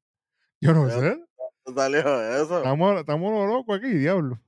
[0.62, 1.17] yo no sé.
[1.65, 2.00] ¿Dónde salió
[2.43, 2.58] eso?
[2.58, 4.39] Estamos, estamos los locos aquí, diablo.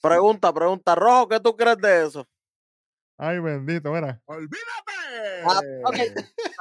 [0.00, 0.94] Pregunta, pregunta.
[0.94, 2.28] Rojo, ¿qué tú crees de eso?
[3.16, 4.22] Ay, bendito, mira.
[4.26, 4.62] ¡Olvídate!
[5.44, 5.60] Ah.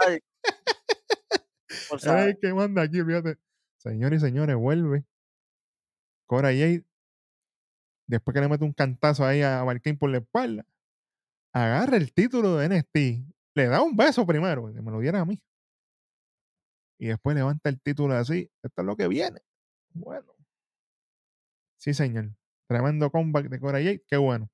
[0.07, 0.19] Ay.
[1.89, 3.37] Por el que manda aquí, fíjate.
[3.77, 5.05] Señores y señores, vuelve
[6.25, 6.83] Cora Jade,
[8.07, 10.65] después que le mete un cantazo ahí a Valkyrie por la espalda,
[11.53, 12.95] agarra el título de NXT,
[13.55, 15.41] le da un beso primero, que me lo diera a mí.
[16.99, 18.49] Y después levanta el título así.
[18.63, 19.41] Esto es lo que viene.
[19.93, 20.33] Bueno.
[21.79, 22.29] Sí, señor.
[22.67, 24.03] Tremendo comeback de Cora Jade.
[24.07, 24.49] Qué bueno.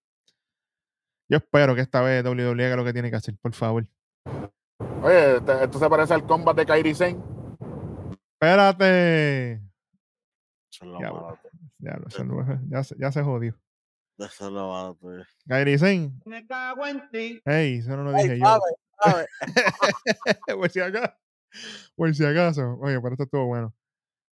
[1.30, 3.88] Yo espero que esta vez WWE haga lo que tiene que hacer, por favor.
[5.02, 7.18] Oye, este, esto se parece al combat de Kairi Sane.
[8.34, 9.54] Espérate.
[9.54, 9.62] Eso
[10.72, 11.40] es lo Ya, malo.
[11.80, 13.58] Ya, lo- ya, se- ya se jodió.
[14.18, 15.24] Eso es lo malo tuyo.
[15.48, 16.12] Kairi Sane.
[16.26, 17.42] Me cago en ti.
[17.46, 18.46] Ey, eso no lo Ey, dije yo.
[18.46, 18.62] sabe,
[19.02, 19.28] sabe.
[20.58, 21.14] por si acaso.
[21.96, 22.78] Por si acaso.
[22.82, 23.74] Oye, pero esto estuvo bueno.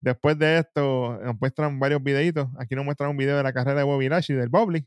[0.02, 2.48] Después de esto, nos muestran varios videitos.
[2.58, 4.86] Aquí nos muestran un video de la carrera de Bobby Lashley, del Bobby,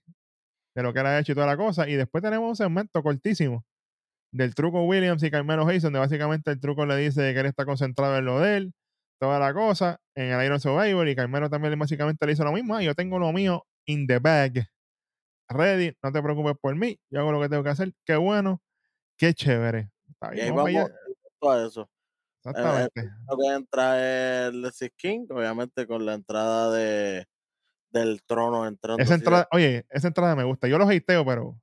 [0.75, 1.89] de lo que él ha hecho y toda la cosa.
[1.89, 3.65] Y después tenemos un segmento cortísimo
[4.33, 7.65] del truco Williams y Carmelo Hayes, donde básicamente el truco le dice que él está
[7.65, 8.73] concentrado en lo de él,
[9.19, 11.07] toda la cosa, en el Iron Survivor.
[11.07, 12.75] Y Carmelo también básicamente le hizo lo mismo.
[12.75, 14.67] "Ah, yo tengo lo mío in the bag.
[15.49, 16.99] Ready, no te preocupes por mí.
[17.11, 17.93] Yo hago lo que tengo que hacer.
[18.05, 18.61] Qué bueno,
[19.17, 19.91] qué chévere.
[20.09, 20.91] Está Y bien, ahí vamos vamos
[21.39, 21.89] todo eso.
[22.45, 23.09] Exactamente.
[23.29, 27.25] Lo que entra es Leslie King, obviamente con la entrada de
[27.89, 29.01] del trono entrando.
[29.03, 30.67] Esa de- entrada, oye, esa entrada me gusta.
[30.67, 31.59] Yo los hateo, pero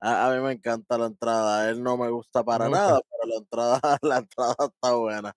[0.00, 1.70] A, a mí me encanta la entrada.
[1.70, 2.88] Él no me gusta para gusta.
[2.88, 5.32] nada, pero la entrada, la entrada está buena.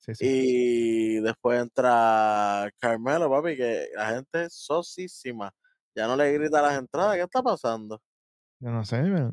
[0.00, 0.24] sí, sí.
[0.26, 5.52] Y después entra Carmelo, papi, que la gente es sosísima.
[5.94, 7.14] Ya no le grita las entradas.
[7.16, 8.02] ¿Qué está pasando?
[8.60, 9.32] Yo no sé, pero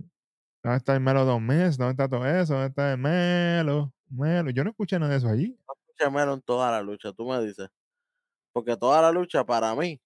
[0.66, 1.78] ¿dónde está el Melo dos meses?
[1.78, 2.54] ¿Dónde está todo eso?
[2.54, 3.94] ¿Dónde está el Melo?
[4.10, 4.50] Melo.
[4.52, 5.58] Yo no escuché nada de eso allí.
[5.68, 7.70] No escuché Melo en toda la lucha, tú me dices.
[8.54, 10.00] Porque toda la lucha para mí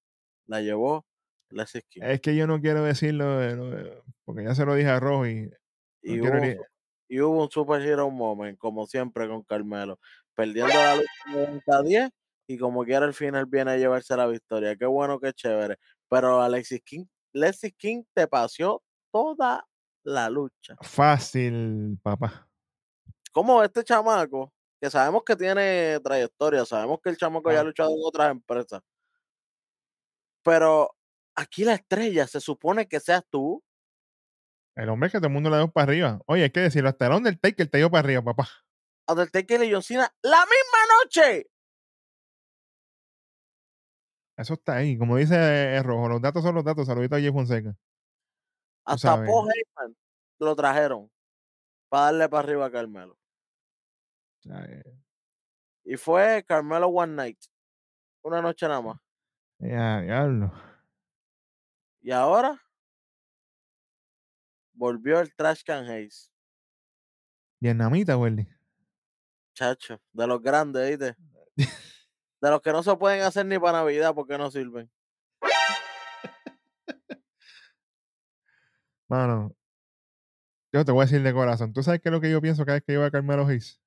[0.47, 1.05] la llevó
[1.49, 2.01] Leslie King.
[2.03, 4.99] Es que yo no quiero decirlo, de- lo de- porque ya se lo dije a
[4.99, 5.49] Rojo y no
[6.01, 6.55] y, hubo, un-
[7.07, 9.99] y hubo un super hero moment, como siempre con Carmelo.
[10.35, 12.09] Perdiendo la lucha 90 a 10
[12.47, 14.75] y como quiera al final viene a llevarse la victoria.
[14.75, 15.77] Qué bueno, qué chévere.
[16.09, 19.63] Pero Alexis King, Alexis King te paseó toda
[20.03, 20.75] la lucha.
[20.81, 22.47] fácil, papá.
[23.31, 27.63] Como este chamaco, que sabemos que tiene trayectoria, sabemos que el chamaco ya ha Ah.
[27.65, 28.81] luchado en otras empresas.
[30.43, 30.95] Pero
[31.35, 33.63] aquí la estrella se supone que seas tú.
[34.75, 36.21] El hombre que todo el mundo le dio para arriba.
[36.25, 38.47] Oye, hay que decirlo, hasta el Undertaker te dio para arriba, papá.
[39.09, 41.49] Undertaker y John Cena la misma noche.
[44.37, 44.97] Eso está ahí.
[44.97, 46.87] Como dice eh, Rojo, los datos son los datos.
[46.87, 47.75] Saludito a Jay Fonseca.
[48.93, 49.29] Hasta sabes.
[49.29, 49.97] Paul Heyman
[50.39, 51.11] lo trajeron
[51.89, 53.17] para darle para arriba a Carmelo.
[54.45, 54.83] Eh,
[55.83, 57.39] Y fue Carmelo One Night.
[58.23, 58.97] Una noche nada más.
[59.59, 60.51] ya, diablo.
[62.01, 62.59] Y ahora
[64.73, 66.31] volvió el Trash Can Hayes.
[67.59, 68.47] Vietnamita, Welly.
[69.53, 71.15] Chacho, de los grandes, ¿viste?
[72.41, 74.89] De los que no se pueden hacer ni para Navidad porque no sirven.
[79.09, 79.55] Mano,
[80.71, 81.73] yo te voy a decir de corazón.
[81.73, 83.45] ¿Tú sabes qué es lo que yo pienso cada vez que yo veo a Carmelo
[83.47, 83.81] Hayes?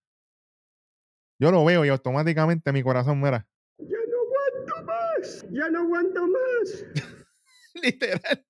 [1.41, 3.47] Yo lo veo y automáticamente mi corazón muera.
[3.79, 5.47] Ya no aguanto más.
[5.51, 6.85] Ya no aguanto más.
[7.75, 8.47] Literal.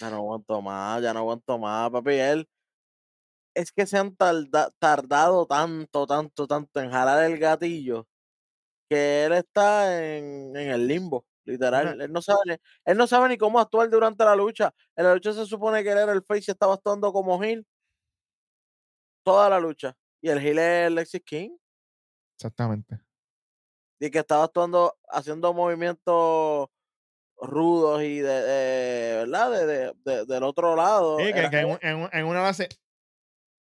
[0.00, 2.14] Ya no aguanto más, ya no aguanto más, papi.
[2.14, 2.48] Él
[3.54, 8.06] es que se han tarda- tardado tanto, tanto, tanto en jalar el gatillo
[8.90, 12.00] que él está en, en el limbo, literal.
[12.00, 14.72] Él no sabe, él no sabe ni cómo actuar durante la lucha.
[14.94, 17.66] En la lucha se supone que él era el face y estaba actuando como heel
[19.24, 19.96] toda la lucha.
[20.20, 21.56] Y el heel es Lexis King.
[22.36, 23.00] Exactamente.
[24.00, 26.68] y que estaba actuando, haciendo movimientos
[27.40, 29.50] rudos y de, de- ¿verdad?
[29.50, 31.18] De, de- de- del otro lado.
[31.18, 32.68] Sí, que, en, una base.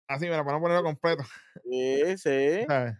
[0.07, 1.23] Así, mira, para no ponerlo completo.
[1.63, 2.65] Sí, sí.
[2.67, 2.95] ¿sabes?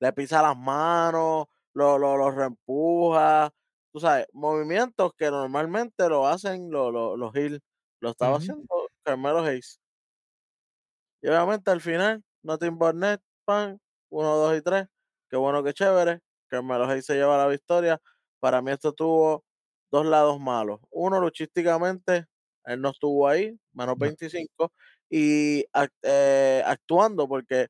[0.00, 3.50] Le pisa las manos, lo, lo, lo reempuja.
[3.92, 7.60] Tú sabes, movimientos que normalmente lo hacen los, los, los heel.
[8.00, 8.66] Lo estaba haciendo
[9.04, 9.80] Carmelo Hayes.
[11.22, 13.78] Y obviamente al final, Nothing but net, pan,
[14.10, 14.86] uno, dos y tres.
[15.28, 16.20] Qué bueno, qué chévere.
[16.48, 18.00] Carmelo Hayes se lleva la victoria.
[18.40, 19.44] Para mí esto tuvo
[19.90, 20.80] dos lados malos.
[20.90, 22.26] Uno, luchísticamente,
[22.64, 24.16] él no estuvo ahí, menos No.
[24.28, 24.72] 25.
[25.10, 25.64] Y
[26.02, 27.68] eh, actuando, porque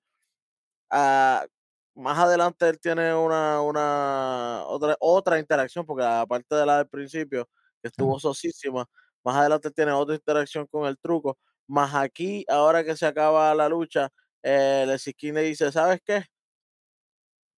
[0.90, 1.46] ah,
[1.94, 7.48] más adelante él tiene una, una otra, otra interacción, porque aparte de la del principio,
[7.82, 8.86] que estuvo sosísima,
[9.24, 11.38] más adelante él tiene otra interacción con el truco.
[11.68, 14.10] Más aquí, ahora que se acaba la lucha,
[14.42, 16.24] eh, el le dice, ¿sabes qué?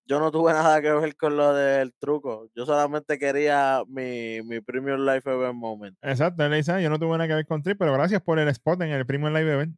[0.04, 2.48] Yo no tuve nada que ver con lo del truco.
[2.54, 5.96] Yo solamente quería mi, mi Premium Life Event Moment.
[6.02, 8.22] Exacto, él le dice, "Ah, yo no tuve nada que ver con Trip, pero gracias
[8.22, 9.76] por el spot en el en live event.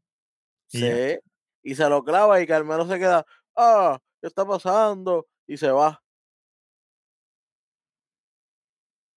[0.72, 0.88] Y Sí.
[0.88, 1.20] ya.
[1.62, 3.24] Y se lo clava y Carmelo se queda,
[3.56, 5.26] ah, ¿qué está pasando?
[5.46, 6.00] Y se va.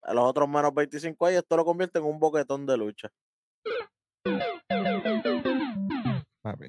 [0.01, 3.09] a los otros menos 25 ahí, esto lo convierte en un boquetón de lucha.
[6.41, 6.67] Papi.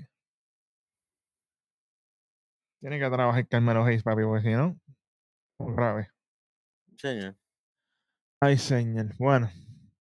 [2.80, 4.76] Tiene que trabajar Carmelo Hayes, papi, porque si no,
[5.58, 6.08] grave.
[6.96, 7.36] Señor.
[8.40, 9.14] Ay, señor.
[9.18, 9.50] Bueno,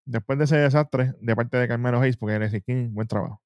[0.06, 3.42] después de ese desastre de parte de Carmelo Hayes, porque eres King, buen trabajo.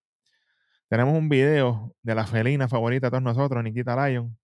[0.90, 4.38] Tenemos un video de la felina favorita de todos nosotros, Nikita Lyon,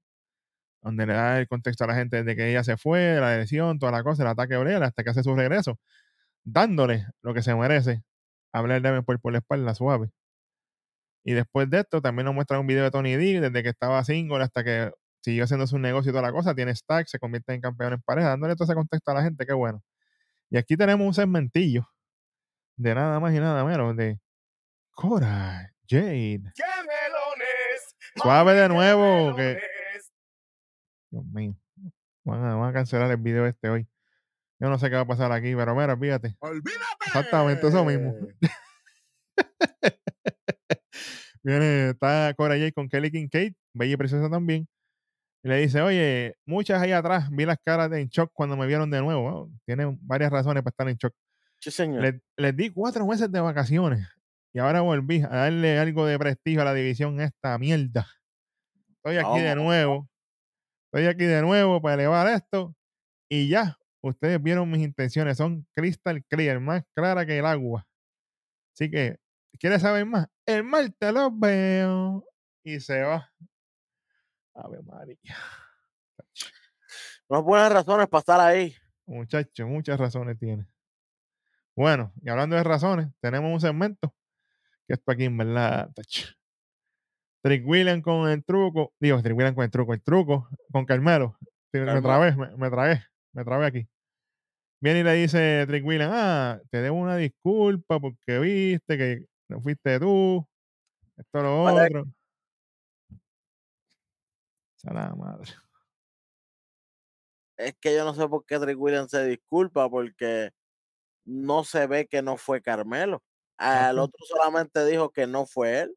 [0.81, 3.79] donde le da el contexto a la gente de que ella se fue, la lesión,
[3.79, 5.79] toda la cosa, el ataque obrero, hasta que hace su regreso,
[6.43, 8.03] dándole lo que se merece,
[8.53, 10.09] hablar de por, por la espalda suave.
[11.23, 14.03] Y después de esto, también nos muestra un video de Tony D, desde que estaba
[14.03, 17.53] single hasta que siguió haciendo su negocio y toda la cosa, tiene stack, se convierte
[17.53, 19.83] en campeón en pareja, dándole todo ese contexto a la gente, qué bueno.
[20.49, 21.85] Y aquí tenemos un segmentillo
[22.77, 24.19] de nada más y nada menos de
[24.91, 26.53] Cora Jade.
[28.15, 29.59] Suave de nuevo, que
[31.09, 31.55] Dios mío.
[32.23, 33.87] Van a, van a cancelar el video este hoy.
[34.59, 36.35] Yo no sé qué va a pasar aquí, pero mira, fíjate.
[36.39, 37.05] ¡Olvídate!
[37.05, 38.15] Exactamente eso mismo.
[41.43, 44.67] Viene, está Cora Jade con Kelly Kincaid, bella y preciosa también.
[45.43, 48.65] Y le dice, oye, muchas ahí atrás vi las caras de en shock cuando me
[48.67, 49.21] vieron de nuevo.
[49.21, 51.13] Bueno, tienen varias razones para estar en shock.
[51.61, 52.01] Sí, señor.
[52.01, 54.07] Les, les di cuatro meses de vacaciones
[54.53, 58.07] y ahora volví a darle algo de prestigio a la división esta mierda.
[58.95, 60.09] Estoy aquí de nuevo.
[60.87, 62.73] Estoy aquí de nuevo para elevar esto
[63.29, 63.77] y ya.
[64.01, 67.85] Ustedes vieron mis intenciones, son crystal clear, más clara que el agua.
[68.73, 69.17] Así que,
[69.59, 70.27] ¿quieres saber más?
[70.45, 72.25] El martes los veo
[72.63, 73.29] y se va.
[74.53, 75.35] Ave María.
[77.29, 78.73] No buenas razones para estar ahí.
[79.05, 80.65] Muchacho, muchas razones tiene.
[81.75, 84.15] Bueno, y hablando de razones, tenemos un segmento
[84.87, 85.91] que esto aquí en verdad.
[87.41, 91.37] Trick William con el truco, digo, Trick William con el truco, el truco con Carmelo.
[91.73, 93.87] Me trabé, me, me tragué, me trabé aquí.
[94.79, 99.61] Viene y le dice Trick William, ah, te debo una disculpa porque viste que no
[99.61, 100.47] fuiste tú,
[101.17, 101.85] esto lo Vale.
[101.85, 102.05] otro.
[104.77, 105.51] Esa la madre.
[107.57, 110.51] Es que yo no sé por qué Trick Williams se disculpa porque
[111.25, 113.23] no se ve que no fue Carmelo.
[113.57, 114.03] Al Exacto.
[114.03, 115.95] otro solamente dijo que no fue él.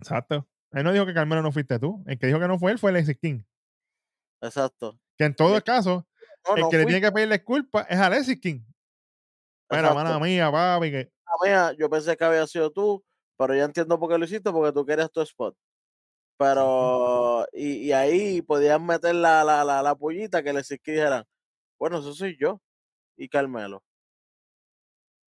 [0.00, 0.48] Exacto.
[0.74, 2.02] Él no dijo que Carmelo no fuiste tú.
[2.06, 3.42] El que dijo que no fue él fue Alexis King.
[4.40, 4.98] Exacto.
[5.16, 6.06] Que en todo el caso,
[6.48, 8.60] No, el no que le tiene que pedirle disculpa es Alexis King.
[9.70, 9.94] Exacto.
[9.94, 13.04] mala mía, papi, que Ah, mira, yo pensé que había sido tú,
[13.36, 15.56] pero ya entiendo por qué lo hiciste, porque tú querías tu spot.
[16.36, 21.24] Pero, y, y ahí podían meter la, la, la, la pollita que les dijeran,
[21.78, 22.60] bueno, eso soy yo
[23.16, 23.82] y Carmelo.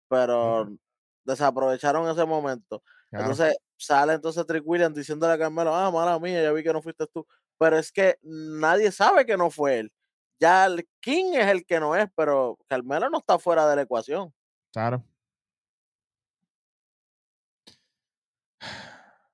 [0.08, 0.76] Pero
[1.24, 2.82] desaprovecharon ese momento.
[3.10, 6.72] Claro, Entonces sale entonces Trick Williams diciéndole a Carmelo, ah, mala mía, ya vi que
[6.72, 7.26] no fuiste tú.
[7.58, 9.92] Pero es que nadie sabe que no fue él.
[10.38, 13.82] Ya el King es el que no es, pero Carmelo no está fuera de la
[13.82, 14.32] ecuación.
[14.72, 15.02] claro.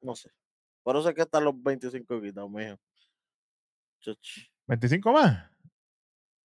[0.00, 0.30] No sé.
[0.82, 2.76] Por eso es que están los 25 quitados, mijo.
[4.00, 4.50] Chuch.
[4.66, 5.48] 25 más.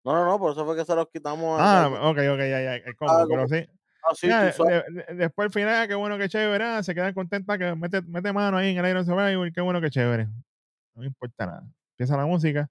[0.04, 1.60] No, no, no, por eso fue que se los quitamos.
[1.60, 3.68] Ah, al- ok, ok, ya, ya, Ah, pero como- sí.
[4.10, 7.76] Ah, sí, de- después al final, qué bueno que chévere, ah, se quedan contentas que
[7.76, 10.26] mete, mete mano ahí en el Iron Survivor, qué bueno que chévere.
[10.26, 11.68] No me importa nada.
[11.94, 12.70] Empieza la música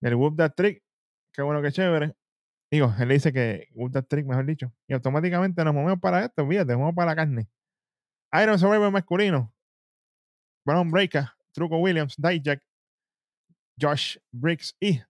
[0.00, 0.82] del Whoop That Trick,
[1.32, 2.14] qué bueno que chévere.
[2.70, 4.72] Digo, él le dice que Whoop That Trick, mejor dicho.
[4.88, 7.48] Y automáticamente nos movemos para esto, fíjate, nos movemos para la carne.
[8.42, 9.52] Iron Survivor masculino.
[10.66, 12.60] Brown Breaker, Truco Williams, Dijak,
[13.80, 15.00] Josh Briggs y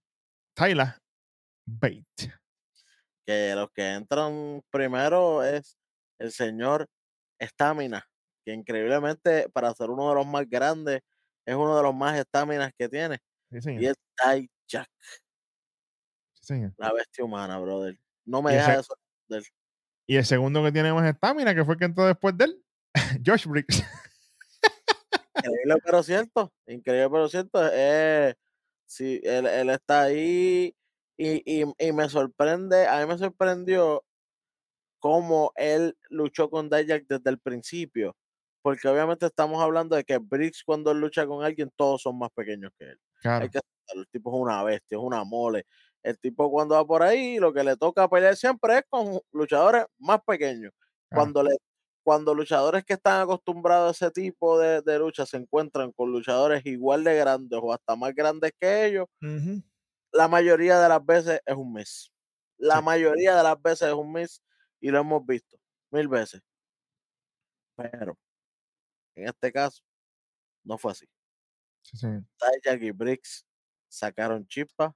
[0.55, 0.95] Tyler
[1.67, 2.35] Bate.
[3.27, 5.77] Que los que entran primero es
[6.19, 6.87] el señor
[7.39, 8.07] Estamina,
[8.45, 11.01] que increíblemente para ser uno de los más grandes,
[11.45, 13.19] es uno de los más estaminas que tiene.
[13.51, 13.83] Sí, señor.
[13.83, 14.89] Y es Tai Jack,
[16.35, 16.73] Sí, señor.
[16.79, 17.99] la bestia humana, brother.
[18.25, 18.95] No me deja eso.
[19.29, 19.45] del-
[20.07, 22.65] Y el segundo que tiene más estamina, que fue el que entró después de él,
[23.27, 23.85] Josh Briggs.
[25.39, 27.61] Increíble pero cierto, increíble pero cierto.
[27.73, 28.35] Eh,
[28.87, 30.75] sí, él, él está ahí
[31.17, 34.05] y, y, y me sorprende, a mí me sorprendió
[34.99, 38.17] cómo él luchó con Dijak desde el principio.
[38.63, 42.31] Porque obviamente estamos hablando de que Briggs cuando él lucha con alguien, todos son más
[42.35, 42.99] pequeños que él.
[43.21, 45.65] Claro, Hay que aceptarlo, el tipo es una bestia, es una mole.
[46.03, 49.85] El tipo cuando va por ahí, lo que le toca pelear siempre es con luchadores
[49.99, 50.73] más pequeños.
[51.11, 51.33] Claro.
[51.33, 51.57] Cuando le
[52.03, 56.65] cuando luchadores que están acostumbrados a ese tipo de, de lucha se encuentran con luchadores
[56.65, 59.07] igual de grandes o hasta más grandes que ellos.
[60.17, 62.13] La mayoría de las veces es un miss.
[62.59, 62.85] La Sí.
[62.85, 64.43] mayoría de las veces es un miss
[64.81, 65.57] y lo hemos visto
[65.91, 66.43] mil veces.
[67.77, 68.19] Pero
[69.17, 69.83] en este caso
[70.65, 71.07] no fue así.
[71.83, 72.09] Sí.
[72.09, 73.47] Dijak y Briggs
[73.89, 74.95] sacaron chispa,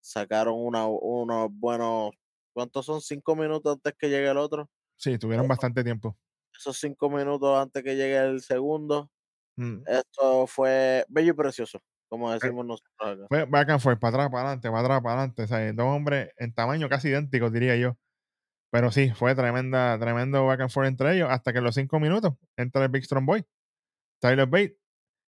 [0.00, 2.12] sacaron una- unos buenos
[2.54, 3.00] ¿Cuántos son?
[3.02, 4.70] ¿Cinco minutos antes que llegue el otro?
[4.96, 6.16] Sí, tuvieron bastante tiempo.
[6.56, 9.10] Esos cinco minutos antes que llegue el segundo.
[9.56, 9.82] Mm.
[9.86, 13.26] Esto fue bello y precioso, como decimos nosotros acá.
[13.28, 15.42] Fue back and forth, para atrás, para adelante, para atrás, para adelante.
[15.42, 17.96] O sea, dos hombres en tamaño casi idénticos, diría yo.
[18.70, 22.00] Pero sí, fue tremenda, tremendo back and forth entre ellos, hasta que en los cinco
[22.00, 23.44] minutos entra el Big Strong Boy,
[24.20, 24.76] Tyler Bate.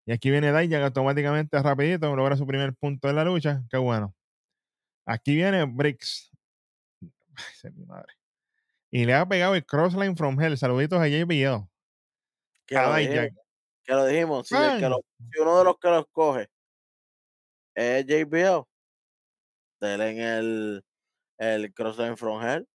[0.09, 3.63] Y aquí viene Dijak automáticamente rapidito, logra su primer punto de la lucha.
[3.71, 4.15] Qué bueno.
[5.05, 6.31] Aquí viene Briggs.
[7.65, 8.13] Ay, mi madre.
[8.91, 10.57] Y le ha pegado el crossline from hell.
[10.57, 11.69] Saluditos a JBL.
[12.67, 13.29] Que A lo dijimos,
[13.85, 14.49] que lo dijimos.
[14.49, 14.91] Si, el que ¡Bang!
[14.91, 16.49] lo- si uno de los que los coge
[17.77, 18.65] es JBL,
[19.81, 20.85] denle en el,
[21.39, 22.67] el Crossline from Hell.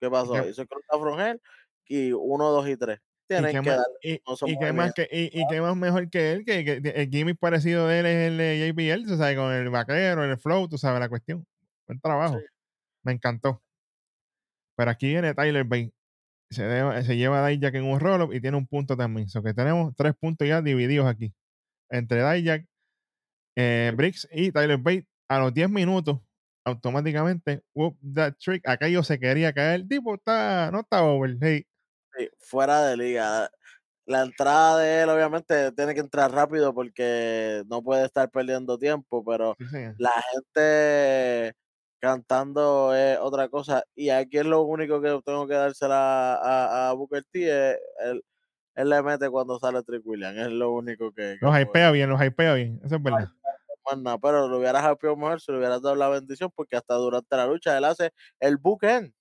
[0.00, 0.34] ¿Qué pasó?
[0.34, 1.40] qué- Hizo Crossline from Hell
[1.88, 2.98] y uno, dos y tres.
[2.98, 5.06] ¿Y Tienen qué, que más, y, no son y qué más movimientos.
[5.10, 6.44] que, y, y qué más mejor que él?
[6.44, 9.68] Que, que el gimmick parecido de él es el de JBL, tú sabes, con el
[9.70, 11.44] vaquero, el flow, tú sabes la cuestión.
[11.88, 12.38] Buen trabajo.
[12.38, 12.44] Sí.
[13.02, 13.62] Me encantó.
[14.76, 15.92] Pero aquí viene Tyler Bate.
[16.50, 19.28] Se, se lleva a Dijak en un roll y tiene un punto también.
[19.28, 21.34] So que tenemos tres puntos ya divididos aquí.
[21.90, 22.64] Entre Dijak,
[23.56, 25.06] eh, Briggs y Tyler Bate.
[25.28, 26.20] A los 10 minutos,
[26.64, 28.62] automáticamente, whoop that trick.
[28.68, 29.80] Aquello se quería caer.
[29.80, 31.36] El tipo está, no está over.
[31.40, 31.66] Hey,
[32.16, 33.50] Sí, fuera de liga.
[34.06, 39.24] La entrada de él, obviamente, tiene que entrar rápido porque no puede estar perdiendo tiempo,
[39.24, 41.54] pero sí, la gente
[41.98, 43.82] cantando es otra cosa.
[43.94, 47.42] Y aquí es lo único que tengo que dársela a, a Booker T.
[47.72, 48.22] es él,
[48.76, 50.38] él le mete cuando sale Trick William.
[50.38, 51.36] Es lo único que.
[51.40, 52.80] que Los hypea bien, los hypea bien.
[52.84, 53.28] Eso es verdad.
[53.90, 56.94] Más nada, pero lo hubieras apoyado mejor si le hubieras dado la bendición, porque hasta
[56.94, 59.12] durante la lucha él hace el bookend.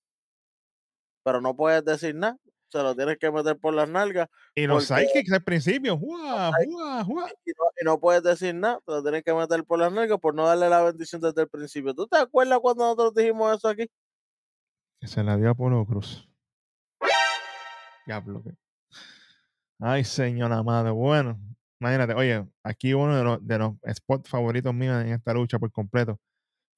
[1.23, 2.37] Pero no puedes decir nada,
[2.69, 5.97] se lo tienes que meter por las nalgas Y los porque- sidekicks al principio.
[5.97, 7.27] ¡Guau, guau, guau!
[7.45, 10.19] y no, y no puedes decir nada, te lo tienes que meter por las nalgas
[10.19, 11.93] por no darle la bendición desde el principio.
[11.95, 13.89] ¿Tú te acuerdas cuando nosotros dijimos eso aquí?
[14.99, 16.27] Que se la dio a Polo Cruz.
[18.05, 18.43] Diablo.
[19.79, 20.93] Ay, señor amado.
[20.93, 21.39] Bueno,
[21.85, 25.71] imagínate, oye, aquí uno de los, de los spots favoritos míos en esta lucha por
[25.71, 26.19] completo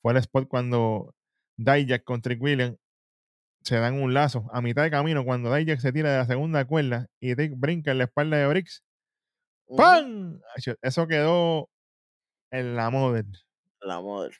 [0.01, 1.15] fue el spot cuando
[1.57, 2.75] Dijak con Trick William
[3.63, 6.65] se dan un lazo a mitad de camino cuando Dijak se tira de la segunda
[6.65, 8.63] cuerda y Trick brinca en la espalda de.
[9.67, 10.41] Ujú, ¡Pam!
[10.81, 11.69] Eso quedó
[12.51, 13.31] en la model.
[13.81, 14.33] La model.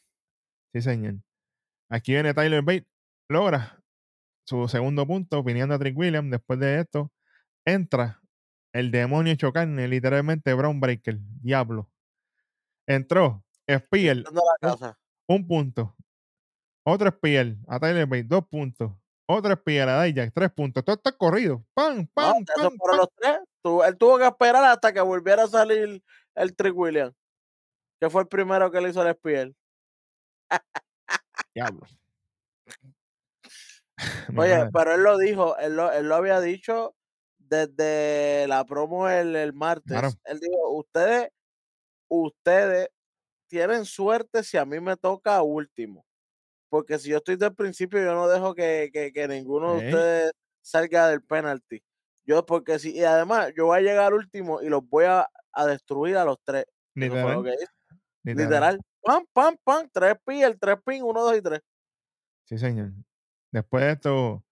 [0.74, 1.16] Sí, señor.
[1.90, 2.88] Aquí viene Tyler Bate.
[3.30, 3.82] Logra
[4.46, 6.30] su segundo punto, viniendo a Trick William.
[6.30, 7.12] Después de esto,
[7.66, 8.22] entra
[8.78, 11.18] el demonio hecho carne, literalmente Brown Breaker.
[11.42, 11.90] Diablo.
[12.86, 13.44] Entró.
[13.66, 13.84] La
[15.28, 15.96] un- punto.
[16.86, 18.92] Otro Spear a Tyler Bate, dos puntos.
[19.28, 20.86] Otro Spear a Dijak, tres puntos.
[20.86, 21.66] Todo está corrido.
[21.74, 23.40] ¡Pam, No, pam, esos pam, los tres.
[23.62, 26.02] Tu- él tuvo que esperar hasta que volviera a salir
[26.36, 27.12] el Trick William,
[28.00, 29.52] que fue el primero que le hizo el Spear.
[31.54, 31.82] Diablo.
[34.38, 36.96] Oye, pero él lo dijo, él lo, él lo había dicho
[37.48, 39.92] desde la promo el, el martes.
[39.92, 40.10] Claro.
[40.26, 41.30] Él dijo, ustedes,
[42.10, 42.90] ustedes
[43.48, 46.06] tienen suerte si a mí me toca último.
[46.70, 50.32] Porque si yo estoy del principio, yo no dejo que, que- que ninguno de ustedes
[50.62, 51.82] salga del penalti.
[52.26, 55.66] Yo, porque si, y además, yo voy a llegar último y los voy a, a
[55.66, 56.66] destruir a los tres.
[56.94, 57.68] Literal, literal.
[58.24, 58.82] Literal.
[59.02, 61.62] Pam, pam, pam, tres pi, el tres pin, uno, dos y tres.
[62.44, 62.92] Sí, señor.
[63.52, 64.44] Después de esto,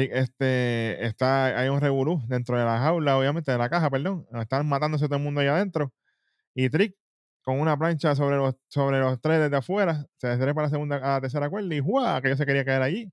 [0.00, 4.26] este, está, hay un revolú dentro de la jaula, obviamente, de la caja, perdón.
[4.40, 5.92] Están matándose todo el mundo allá adentro.
[6.54, 6.96] Y Trick,
[7.42, 10.96] con una plancha sobre los, sobre los tres desde afuera, se trepa a la segunda,
[10.96, 12.20] a la tercera cuerda y ¡juá!
[12.22, 13.12] Que yo se quería caer allí.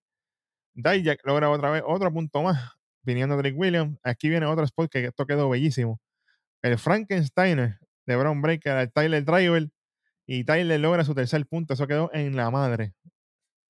[0.73, 3.97] Dijak logra otra vez otro punto más, viniendo Trick Williams.
[4.03, 5.99] Aquí viene otro spot que esto quedó bellísimo.
[6.61, 9.69] El Frankensteiner de Brown Breaker al Tyler Driver.
[10.25, 11.73] Y Tyler logra su tercer punto.
[11.73, 12.93] Eso quedó en la madre.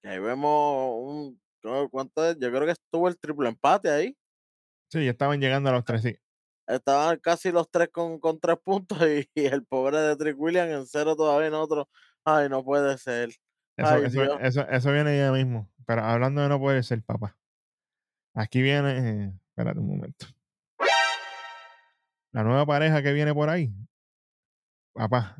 [0.03, 1.48] Ahí vemos un, ¿cu-
[1.89, 2.31] ¿cuánto?
[2.33, 4.17] Yo creo que estuvo el triple empate ahí.
[4.91, 6.17] Sí, ya estaban llegando a los tres, sí.
[6.67, 10.69] Estaban casi los tres con, con tres puntos y, y el pobre de Trick William
[10.69, 11.89] en cero todavía en otro.
[12.23, 13.29] Ay, no puede ser.
[13.77, 14.37] Eso, Ay, eso, Dios.
[14.41, 15.71] eso, eso viene ya mismo.
[15.85, 17.35] Pero hablando de no poder ser, papá.
[18.35, 18.97] Aquí viene.
[18.97, 20.27] eh, espérate un momento.
[22.31, 23.73] La nueva pareja que viene por ahí.
[24.93, 25.37] Papá.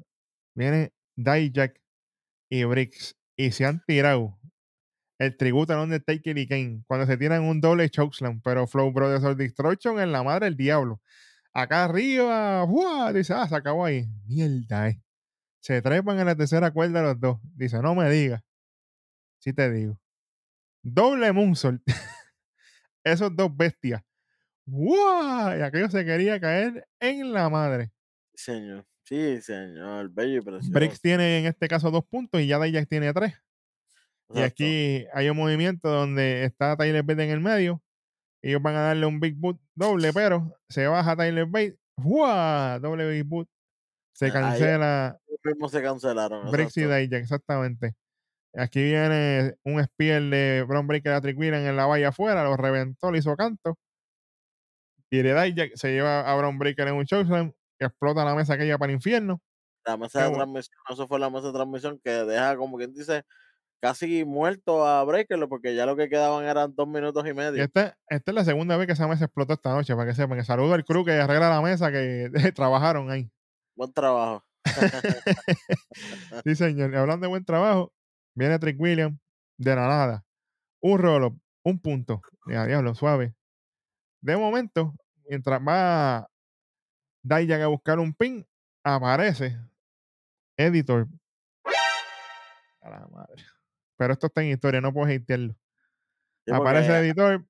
[0.56, 1.80] Viene Dijak
[2.50, 3.16] y Briggs.
[3.36, 4.39] Y se han tirado
[5.20, 6.84] el tributo al Undertaker y Kane.
[6.88, 8.42] Cuando se tiran un doble chokeslam.
[8.42, 11.02] Pero Flow Brothers of Destruction en la madre del diablo.
[11.54, 12.64] Acá arriba.
[12.64, 13.12] ¡buah!
[13.14, 14.08] Dice, ah, se acabó ahí.
[14.26, 15.02] Mierda, eh.
[15.60, 17.38] Se trepan en la tercera cuerda los dos.
[17.44, 18.42] Dice, no me digas.
[19.40, 20.00] Sí te digo.
[20.82, 21.82] Doble moonsault.
[23.04, 24.02] Esos dos bestias.
[24.66, 25.58] ¡Wow!
[25.58, 27.92] Y aquello se quería caer en la madre.
[28.34, 28.86] Señor.
[29.04, 30.10] Sí, señor.
[30.14, 30.72] Bello y precioso.
[30.72, 33.34] Briggs tiene en este caso dos puntos y ya Dijak tiene tres.
[34.32, 37.82] Y aquí hay un movimiento donde está Tyler Bate en el medio.
[38.42, 41.78] Ellos van a darle un Big Boot doble, pero se baja Tyler Bate.
[41.98, 42.80] ¡Fua!
[42.80, 43.50] Doble Big Boot.
[44.14, 46.48] Se Ahí- cancela mismos se cancelaron.
[46.48, 46.80] Exacto.
[46.98, 47.96] Dijak, exactamente.
[48.56, 52.58] Aquí viene un spear de Bron Breaker a Trick Williams en la valla afuera, lo
[52.58, 53.78] reventó, le hizo canto.
[55.12, 58.78] Y Dijak se lleva a Bron Breaker en un showslam, que explota la mesa aquella
[58.78, 59.42] para el infierno.
[59.86, 63.24] La mesa de transmisión, eso fue la mesa de transmisión que deja, como quien dice,
[63.80, 67.64] casi muerto a Breakerlo, porque ya lo que quedaban eran dos minutos y medio.
[67.64, 70.38] esta, esta es la segunda vez que esa mesa explotó esta noche, para que sepan.
[70.38, 73.30] Que saludo al crew que arregla la mesa, que trabajaron ahí.
[73.76, 74.44] Buen trabajo.
[76.44, 76.94] Sí, señor.
[76.94, 77.92] Y hablando de buen trabajo,
[78.36, 79.18] viene Trick Williams
[79.58, 80.26] de la nada.
[80.82, 82.22] Un roll un punto.
[82.48, 83.36] Ya, diablo, suave.
[84.22, 84.94] De momento,
[85.28, 86.30] mientras va
[87.22, 88.46] Dijak a buscar un pin,
[88.84, 89.58] aparece
[90.58, 91.08] Editor.
[92.82, 93.44] A la madre.
[94.00, 95.54] Pero esto está en historia, no puedo hatearlo.
[96.45, 97.45] Sí, Aparece porque Editor,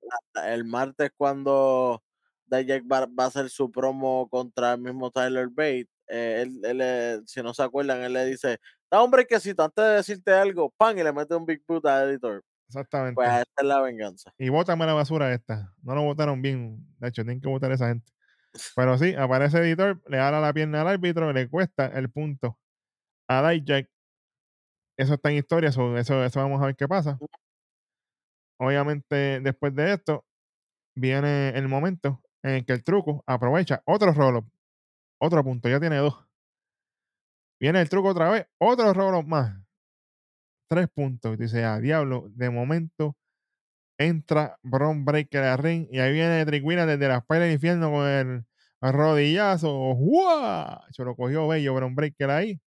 [0.48, 2.04] el martes cuando
[2.48, 6.78] Dijak va, va a hacer su promo contra el mismo Tyler Bate, eh, él, él
[6.80, 8.58] le- si no se acuerdan, él le dice,
[8.90, 11.86] da hombre que si antes de decirte algo, pan, y le mete un Big Boot
[11.86, 12.44] a Editor.
[12.68, 13.14] exactamente.
[13.14, 14.34] Pues esta es la venganza.
[14.40, 15.72] y bótame la basura esta.
[15.84, 16.84] No lo votaron bien.
[16.98, 18.12] De hecho, tienen que votar a esa gente.
[18.76, 22.58] Pero sí, aparece editor, le da la pierna al árbitro, le cuesta el punto
[23.28, 23.88] a Dijak.
[25.00, 27.18] Eso está en historia, eso, eso, eso vamos a ver qué pasa.
[28.60, 30.26] Obviamente, después de esto,
[30.94, 34.44] viene el momento en el que el truco aprovecha otro roll
[35.22, 36.28] otro punto, ya tiene dos.
[37.62, 39.58] Viene el truco otra vez, otro roll más.
[40.70, 41.38] Tres puntos.
[41.38, 43.16] Dice, a diablo, de momento
[43.98, 48.06] entra Bron Breaker al ring y ahí viene Trick desde la espalda del infierno con
[48.06, 48.46] el
[48.82, 49.72] rodillazo.
[49.96, 50.82] ¡Guau!
[50.92, 52.62] Se lo cogió bello Bron Breaker ahí.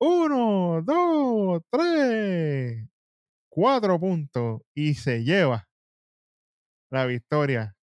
[0.00, 2.88] Uno, dos, tres,
[3.48, 5.68] cuatro puntos y se lleva
[6.90, 7.76] la victoria.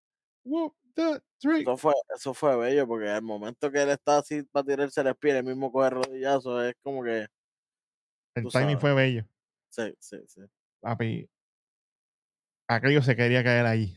[1.39, 1.63] Three.
[1.63, 5.09] Eso fue, eso fue bello, porque al momento que él está así para tirarse el
[5.09, 7.27] espía, el mismo coge rodillazo, es como que,
[8.35, 9.25] El timing fue bello.
[9.71, 10.43] sí, sí, sí.
[10.81, 11.29] Papi,
[12.69, 13.97] aquello se quería caer ahí.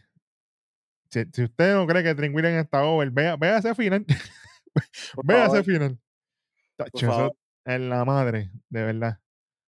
[1.12, 4.06] Si, si usted no cree que Williams está over, vea, vea ese final.
[5.24, 5.98] Vea ese final.
[6.76, 7.36] Tacho, eso
[7.66, 9.20] es la madre, de verdad.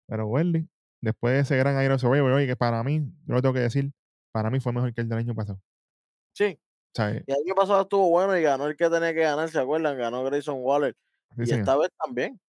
[0.07, 0.69] Pero Welly,
[1.01, 3.93] después de ese gran Iron Survivor, oye, que para mí, yo lo tengo que decir,
[4.33, 5.61] para mí fue mejor que el del año pasado.
[6.33, 6.59] Sí,
[6.95, 9.49] sea, eh, y el año pasado estuvo bueno y ganó el que tenía que ganar,
[9.49, 9.97] ¿se acuerdan?
[9.97, 10.97] Ganó Grayson Waller.
[11.37, 11.61] sí, y señor.
[11.61, 12.41] esta vez también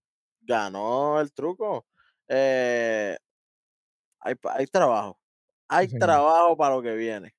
[0.41, 1.85] ganó el truco.
[2.27, 3.17] Eh,
[4.19, 5.19] hay, hay trabajo.
[5.67, 7.33] Hay trabajo para lo que viene.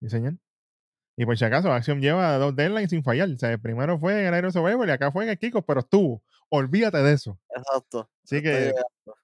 [0.00, 0.34] Sí, señor.
[1.16, 3.28] Y por si acaso, Action lleva dos deadlines sin fallar.
[3.28, 5.62] O sea, el primero fue en el Iron Survivor y acá fue en el Kiko,
[5.62, 6.22] pero estuvo.
[6.50, 7.38] Olvídate de eso.
[7.56, 8.10] Exacto.
[8.24, 8.72] Así que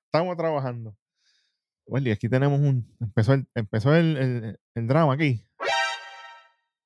[0.04, 0.96] estamos trabajando.
[1.86, 2.96] Welly, aquí tenemos un.
[3.00, 5.44] Empezó el, empezó el, el- el drama aquí.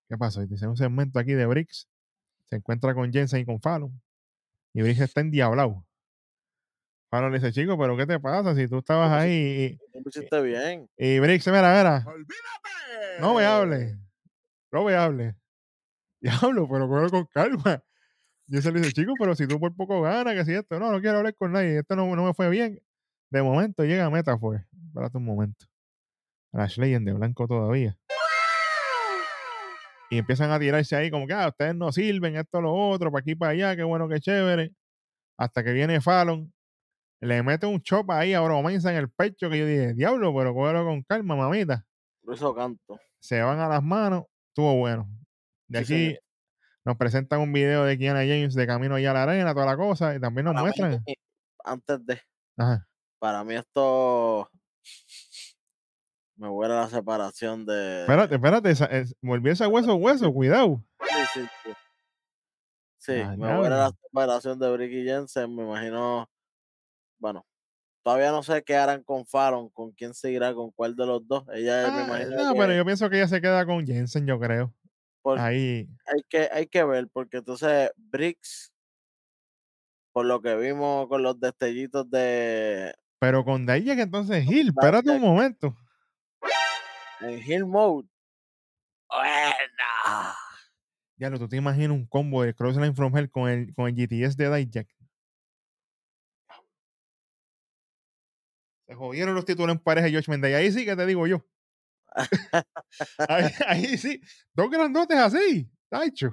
[0.08, 0.44] ¿Qué pasó?
[0.46, 1.88] Dice un segmento aquí de Briggs.
[2.48, 4.02] Se encuentra con Jensen y con Fallon.
[4.74, 5.86] Y Briggs está endiablado.
[7.10, 8.54] Fallon le dice, chico, pero ¿qué te pasa?
[8.54, 10.88] Si tú estabas ahí lo hiciste bien.
[10.96, 13.20] y, y Briggs, mira, mira, ¡Olvídate!
[13.20, 13.98] no me hable.
[14.72, 15.34] No me hable.
[16.20, 17.82] Diablo, pero cógelo con calma.
[18.50, 21.00] Jensen le dice, chico, pero si tú por poco ganas, que si esto, no, no
[21.00, 22.80] quiero hablar con nadie, esto no, no me fue bien.
[23.30, 24.66] De momento llega Metaphor.
[24.88, 25.66] Espérate un momento.
[26.52, 27.96] Ashley en de blanco todavía.
[30.10, 33.20] Y empiezan a tirarse ahí como que, ah, ustedes no sirven, esto, lo otro, para
[33.20, 34.74] aquí, para allá, qué bueno, qué chévere.
[35.38, 36.52] Hasta que viene Fallon,
[37.20, 40.52] le mete un chop ahí a Bromensa en el pecho que yo dije, diablo, pero
[40.52, 41.86] cógelo con calma, mamita.
[42.24, 42.98] Lo hizo canto.
[43.20, 45.08] Se van a las manos, estuvo bueno.
[45.68, 46.20] De Sí, aquí señor.
[46.84, 49.76] Nos presentan un video de Kiana James de camino allá a la arena, toda la
[49.76, 51.02] cosa, y también nos Para muestran.
[51.06, 51.14] mí,
[51.64, 52.20] antes de,
[52.56, 52.86] Ajá.
[53.18, 54.50] para mí esto
[56.36, 58.00] me huele la separación de.
[58.02, 60.82] Espérate, espérate, esa- es- volví ese hueso, hueso, cuidado.
[61.02, 61.70] Sí, sí, sí.
[62.98, 65.54] Sí, Ah, me huele la separación de Bricky Jensen.
[65.54, 66.28] Me imagino.
[67.18, 67.44] Bueno,
[68.02, 71.44] todavía no sé qué harán con Fallon, con quién seguirá, con cuál de los dos.
[71.52, 74.26] Ella me Ah, imagino no, que pero yo pienso que ella se queda con Jensen,
[74.26, 74.72] yo creo.
[75.22, 75.88] Por- Ahí.
[76.06, 78.72] hay, que, hay que ver, porque entonces Briggs,
[80.12, 85.20] por lo que vimos con los destellitos de Pero con Dijak entonces Hill, espérate un
[85.20, 85.76] momento.
[87.20, 88.08] en Hill Mode.
[89.08, 90.34] Buena.
[91.16, 93.94] Ya lo, tú te imaginas un combo de Crossline from Hell con el, con el
[93.94, 94.88] GTS de Dijak.
[98.86, 100.54] Se jodieron los títulos en pareja de Josh Mendez.
[100.56, 101.44] Ahí sí que te digo yo.
[103.28, 104.20] ahí, ahí sí.
[104.54, 105.70] Dos grandotes así.
[105.88, 106.30] Tacho.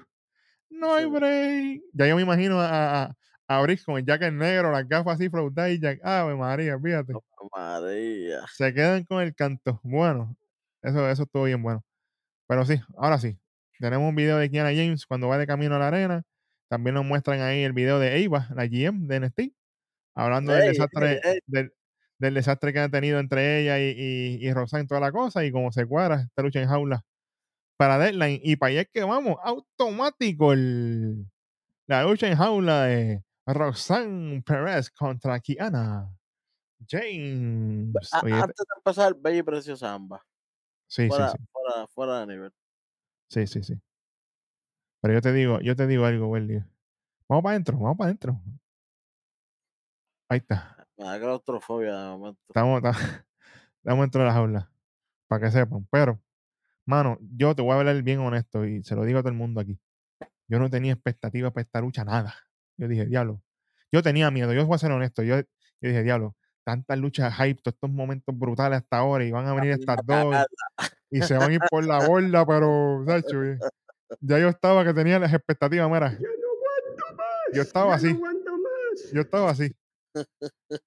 [0.69, 1.81] No hay break.
[1.93, 3.15] Ya yo me imagino a, a,
[3.47, 5.99] a con el jacket negro, las gafas así, Flow y Jack.
[6.03, 7.13] Ave María, fíjate.
[7.55, 8.41] María.
[8.53, 9.79] Se quedan con el canto.
[9.83, 10.35] Bueno,
[10.81, 11.83] eso, eso estuvo bien bueno.
[12.47, 13.37] Pero sí, ahora sí.
[13.79, 16.23] Tenemos un video de Kiana James cuando va de camino a la arena.
[16.69, 19.39] También nos muestran ahí el video de Eva, la GM de NXT,
[20.15, 21.21] hablando del desastre.
[21.45, 21.73] Del,
[22.19, 23.91] del desastre que han tenido entre ella y,
[24.41, 27.03] y, y Roxanne, toda la cosa, y cómo se cuadra esta lucha en jaula
[27.77, 28.39] para Deadline.
[28.43, 31.25] Y para allá es que vamos, automático el,
[31.85, 36.09] la lucha en jaula de Roxanne Perez contra Kiana
[36.89, 37.95] James.
[38.11, 40.21] A- este antes de empezar, bella y preciosa ambas.
[40.87, 41.37] sí, sí, Fuera, sí.
[41.51, 42.51] fuera, fuera de nivel.
[43.29, 43.79] Sí, sí, sí.
[45.01, 46.63] Pero yo te digo, yo te digo algo, Welly.
[47.29, 48.41] Vamos para adentro, vamos para adentro.
[50.29, 50.76] Ahí está.
[50.97, 52.41] Me da claustrofobia de momento.
[52.49, 52.91] Estamos, ta-
[53.77, 54.71] estamos dentro de la jaula.
[55.27, 55.87] Para que sepan.
[55.91, 56.21] Pero,
[56.85, 59.37] mano, yo te voy a hablar bien honesto y se lo digo a todo el
[59.37, 59.79] mundo aquí.
[60.47, 62.33] Yo no tenía expectativas para esta lucha, nada.
[62.77, 63.41] Yo dije, diablo.
[63.91, 65.23] Yo tenía miedo, yo voy a ser honesto.
[65.23, 65.45] Yo, yo
[65.81, 69.71] dije, diablo, tantas luchas hype, todos estos momentos brutales hasta ahora y van a venir
[69.71, 70.35] estas dos
[71.09, 73.41] y, se van a ir por la borda, pero, Sacho,
[74.19, 77.53] ya yo estaba que tenía las expectativas, mira, Ya no aguanto más.
[77.53, 78.07] Yo estaba así.
[78.07, 79.11] No aguanto más.
[79.13, 79.75] yo estaba así.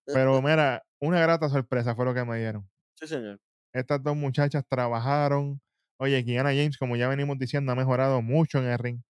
[0.07, 2.69] Pero mira, una grata sorpresa fue lo que me dieron.
[2.95, 3.41] Sí, señor.
[3.73, 5.61] Estas dos muchachas trabajaron.
[5.99, 9.01] Oye, Kiana James, como ya venimos diciendo, ha mejorado mucho en el ring,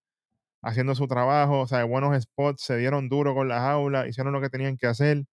[0.62, 4.40] haciendo su trabajo, o sea, buenos spots, se dieron duro con las aulas, hicieron lo
[4.40, 5.24] que tenían que hacer.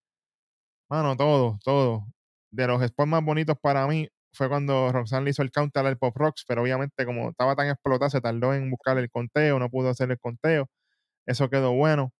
[0.90, 2.06] Mano, todo, todo.
[2.50, 5.98] De los spots más bonitos para mí fue cuando Roxanne le hizo el counter al
[5.98, 9.68] Pop Rocks, pero obviamente como estaba tan explotada, se tardó en buscar el conteo, no
[9.70, 10.68] pudo hacer el conteo.
[11.26, 12.12] Eso quedó bueno.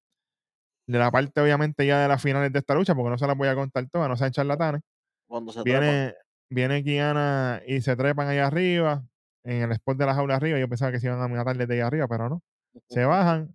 [0.89, 3.37] De la parte, obviamente, ya de las finales de esta lucha, porque no se las
[3.37, 4.81] voy a contar todas, no sean charlatanes.
[5.29, 5.83] Cuando se trepan.
[5.83, 6.15] Viene,
[6.51, 9.05] viene Kiana y se trepan allá arriba,
[9.45, 10.59] en el spot de la jaula arriba.
[10.59, 12.43] Yo pensaba que se iban a matar desde allá arriba, pero no.
[12.89, 13.55] Se bajan.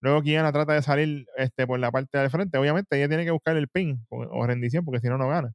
[0.00, 2.58] Luego Kiana trata de salir este, por la parte del frente.
[2.58, 5.52] Obviamente ella tiene que buscar el pin o, o rendición, porque si no, no gana.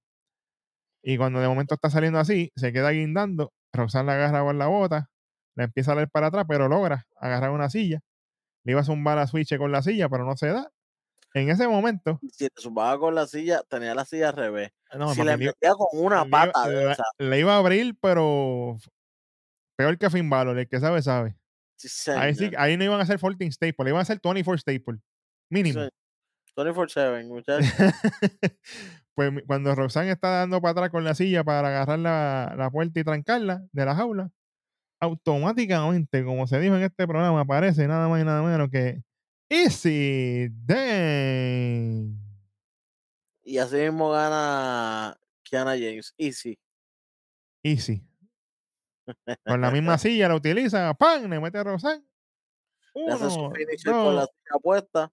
[1.04, 3.52] Y cuando de momento está saliendo así, se queda guindando.
[3.74, 5.10] Roxanne la agarra por la bota,
[5.56, 8.00] la empieza a dar para atrás, pero logra agarrar una silla.
[8.66, 10.70] Le iba a zumbar a Switch con la silla, pero no se da.
[11.34, 14.72] En ese momento, Si te zumbaba con la silla, tenía la silla al revés.
[14.98, 18.78] no, si le le- metía con una le pata le- le iba a abrir, pero
[19.78, 21.38] peor que Finn Balor, el que sabe, sabe.
[21.76, 24.58] sí, Ahí, sí, ahí no iban a hacer 14 staple, le iban a hacer 24
[24.58, 25.00] staple.
[25.52, 25.82] Mínimo.
[25.84, 25.90] Sí.
[26.56, 27.68] 24-7, muchachos.
[29.16, 33.00] pues cuando Roxanne está dando para atrás con la silla para agarrar la, la puerta
[33.00, 34.32] y trancarla de la jaula,
[35.00, 39.04] automáticamente, como se dijo en este programa, aparece nada más y nada menos que
[39.50, 42.14] Easy Dane.
[43.44, 46.14] Y así mismo gana Kiana James.
[46.18, 46.60] Easy.
[47.64, 48.04] Easy.
[49.46, 51.30] Con la misma silla la utiliza, ¡pam!
[51.30, 51.64] Le mete a.
[51.64, 55.12] Le hace su Uno, finisher con la dos, silla puesta.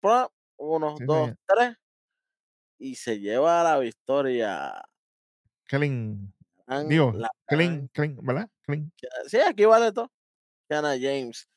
[0.00, 0.28] ¡Pra!
[0.56, 1.38] Uno, Sí, dos, señor.
[1.46, 1.76] tres.
[2.78, 4.82] Y se lleva la victoria.
[5.70, 8.48] Ganan Digo, la- clean, clean, ¿verdad?
[8.62, 8.92] Clean.
[9.28, 10.10] Sí, aquí vale todo.
[10.68, 11.48] Kiana James.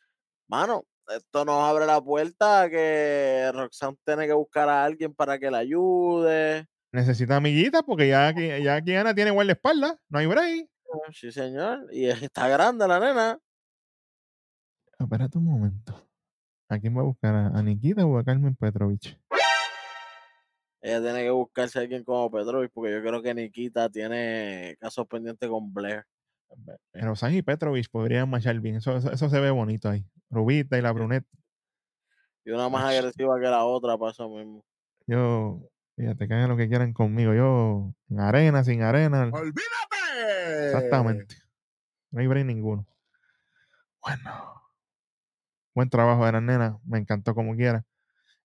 [0.47, 5.37] Mano, esto nos abre la puerta a que Roxanne tiene que buscar a alguien para
[5.39, 6.67] que la ayude.
[6.91, 10.67] Necesita amiguitas porque ya, aquí- ya Kiana tiene guardaespaldas, no hay break.
[11.11, 11.87] Sí, señor.
[11.91, 13.39] Y está grande la nena.
[14.97, 15.93] Espérate un momento.
[16.69, 17.35] ¿A quién va a buscar?
[17.35, 19.19] ¿A, Nikita o a Carmen Petrovich?
[20.81, 25.05] Ella tiene que buscarse a alguien como Petrovic, porque yo creo que Nikita tiene casos
[25.07, 26.05] pendientes con Blair.
[26.93, 28.75] Rosan y Petrovich podrían marchar bien.
[28.75, 30.05] Eso, eso, eso se ve bonito ahí.
[30.29, 31.25] Rubita y la brunette.
[32.45, 32.97] Y una más Ach.
[32.97, 34.63] agresiva que la otra, eso mismo.
[35.07, 37.33] Yo, fíjate, que hagan lo que quieran conmigo.
[37.33, 39.29] Yo, en arena, sin arena.
[39.33, 40.65] ¡Olvídate!
[40.65, 41.35] Exactamente.
[42.11, 42.87] No hay break ninguno.
[44.01, 44.61] Bueno.
[45.73, 46.79] Buen trabajo de la nena.
[46.85, 47.83] Me encantó como quiera.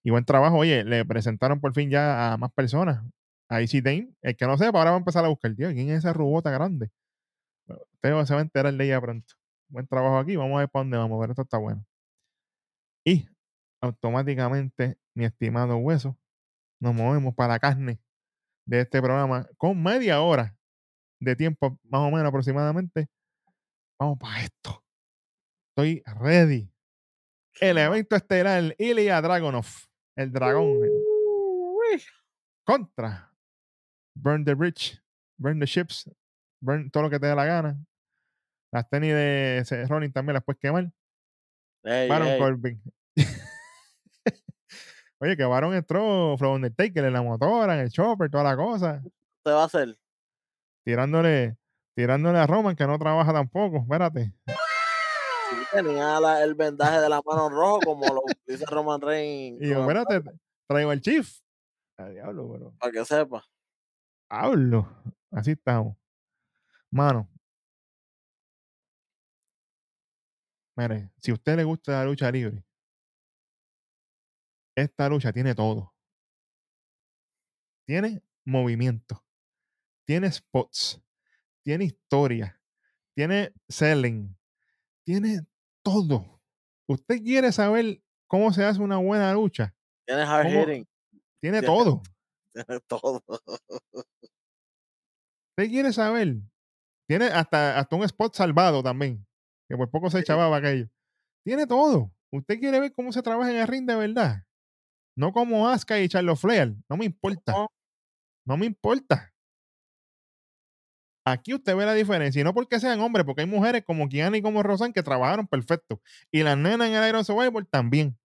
[0.03, 0.57] Y buen trabajo.
[0.57, 3.05] Oye, le presentaron por fin ya a más personas.
[3.48, 4.14] A Easy Dane.
[4.22, 5.55] El que no sepa, ahora va a empezar a buscar.
[5.55, 6.90] Tío, ¿quién es esa rubota grande?
[8.03, 9.34] Usted se va a enterar de ella pronto.
[9.68, 10.36] Buen trabajo aquí.
[10.36, 11.18] Vamos a ver para dónde vamos.
[11.20, 11.84] Pero esto está bueno.
[13.05, 13.28] Y
[13.82, 16.18] automáticamente, mi estimado hueso,
[16.80, 18.01] nos movemos para la carne
[18.66, 20.57] de este programa con media hora
[21.20, 23.09] de tiempo, más o menos aproximadamente.
[23.98, 24.82] Vamos para esto.
[25.70, 26.72] Estoy ready.
[27.61, 29.66] El evento estelar Ilya Dragonov,
[30.16, 32.01] el dragón, el-
[32.64, 33.34] contra
[34.14, 35.03] Burn the Bridge,
[35.38, 36.09] Burn the Ships,
[36.62, 37.84] Burn todo lo que te dé la gana.
[38.72, 40.90] Las tenis de Ronin también las puedes quemar.
[41.82, 42.82] Baron Corbin.
[45.22, 49.02] Oye, que Baron entró From Undertaker en la motora, en el chopper, toda la cosa.
[49.44, 49.98] ¿Qué va a hacer?
[50.84, 51.56] Tirándole,
[51.94, 53.78] tirándole a Roman, que no trabaja tampoco.
[53.78, 54.32] Espérate.
[54.46, 59.60] Sí, tenía la- el vendaje de la mano rojo como lo utiliza Roman Reigns.
[59.60, 60.22] Y yo, espérate,
[60.66, 61.38] traigo el chief.
[61.98, 62.72] A diablo, pero.
[62.78, 63.44] Para que sepa.
[64.30, 64.88] Hablo.
[65.32, 65.96] Así estamos.
[66.90, 67.28] Mano.
[70.80, 72.64] Mire, si a usted le gusta la lucha libre,
[74.74, 75.94] esta lucha tiene todo.
[77.86, 79.22] Tiene movimiento,
[80.06, 81.02] tiene spots,
[81.62, 82.58] tiene historia,
[83.14, 84.34] tiene selling,
[85.04, 85.46] tiene
[85.84, 86.40] todo.
[86.88, 89.74] ¿Usted quiere saber cómo se hace una buena lucha?
[90.06, 90.86] Tiene hard hitting.
[91.42, 92.02] Tiene Tiene- todo.
[92.54, 93.22] Tiene todo.
[95.50, 96.36] ¿Usted quiere saber?
[97.06, 99.26] Tiene hasta, hasta un spot salvado también,
[99.70, 100.88] que por poco se echaba aquello.
[101.44, 102.12] Tiene todo.
[102.32, 104.42] ¿Usted quiere ver cómo se trabaja en el ring de verdad?
[105.16, 106.74] No como Asuka y Charlotte Flair.
[106.88, 107.52] No me importa.
[107.52, 107.68] No.
[108.44, 109.32] No me importa.
[111.24, 112.40] Aquí usted ve la diferencia.
[112.40, 115.46] Y no porque sean hombres, porque hay mujeres como Kiana y como Rosan que trabajaron
[115.46, 116.02] perfecto.
[116.32, 118.18] Y las nenas en el Iron Survivor también.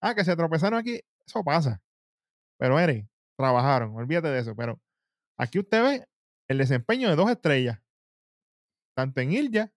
[0.00, 1.00] Ah, que se tropezaron aquí.
[1.26, 1.82] Eso pasa.
[2.58, 3.06] Pero, Ere,
[3.36, 3.94] trabajaron.
[3.94, 4.56] Olvídate de eso.
[4.56, 4.80] Pero
[5.36, 6.08] aquí usted ve
[6.48, 7.78] el desempeño de dos estrellas.
[8.96, 9.70] Tanto en Ilya,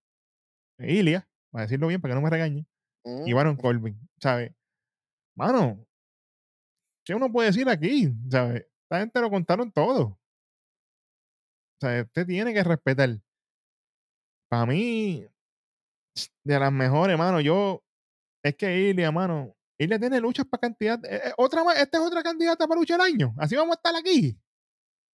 [0.85, 2.65] Ilia, para decirlo bien, para que no me regañe,
[3.05, 3.99] y Mm, Baron Corbin.
[4.19, 4.55] ¿Sabe?
[5.35, 5.85] Mano,
[7.05, 8.13] ¿qué uno puede decir aquí?
[8.29, 8.69] ¿Sabe?
[8.83, 10.03] Esta gente lo contaron todo.
[10.05, 10.19] O
[11.81, 13.09] sea, usted tiene que respetar.
[14.49, 15.25] Para mí,
[16.43, 17.83] de las mejores, mano, yo.
[18.43, 19.55] Es que Ilia, mano.
[19.77, 21.03] Ilia tiene luchas para cantidad.
[21.05, 23.33] eh, eh, otra más, esta es otra candidata para luchar el año.
[23.37, 24.37] Así vamos a estar aquí.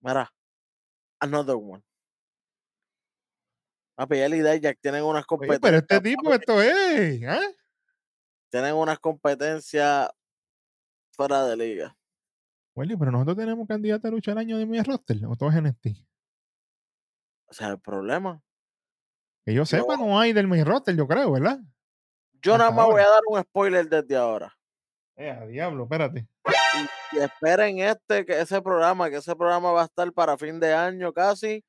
[0.01, 0.31] Mira,
[1.21, 1.81] another one.
[3.99, 5.59] Papi, él y Dijak tienen unas Oye, competencias.
[5.59, 7.21] pero este tipo, papi, esto es.
[7.27, 7.41] ¿ah?
[8.49, 10.09] tienen unas competencias
[11.11, 11.97] fuera de liga.
[12.75, 15.17] Welly, pero nosotros tenemos candidata a luchar año de mi roster.
[15.27, 15.87] O todo es NXT.
[17.49, 18.41] O sea, el problema.
[19.45, 21.59] Que yo sepa, no hay del main roster, yo creo, ¿verdad?
[22.41, 24.57] Yo Hasta nada más voy a dar un spoiler desde ahora.
[25.17, 26.25] Eh, a diablo, espérate.
[26.45, 30.57] Y, y esperen este, que ese programa, que ese programa va a estar para fin
[30.57, 31.65] de año casi.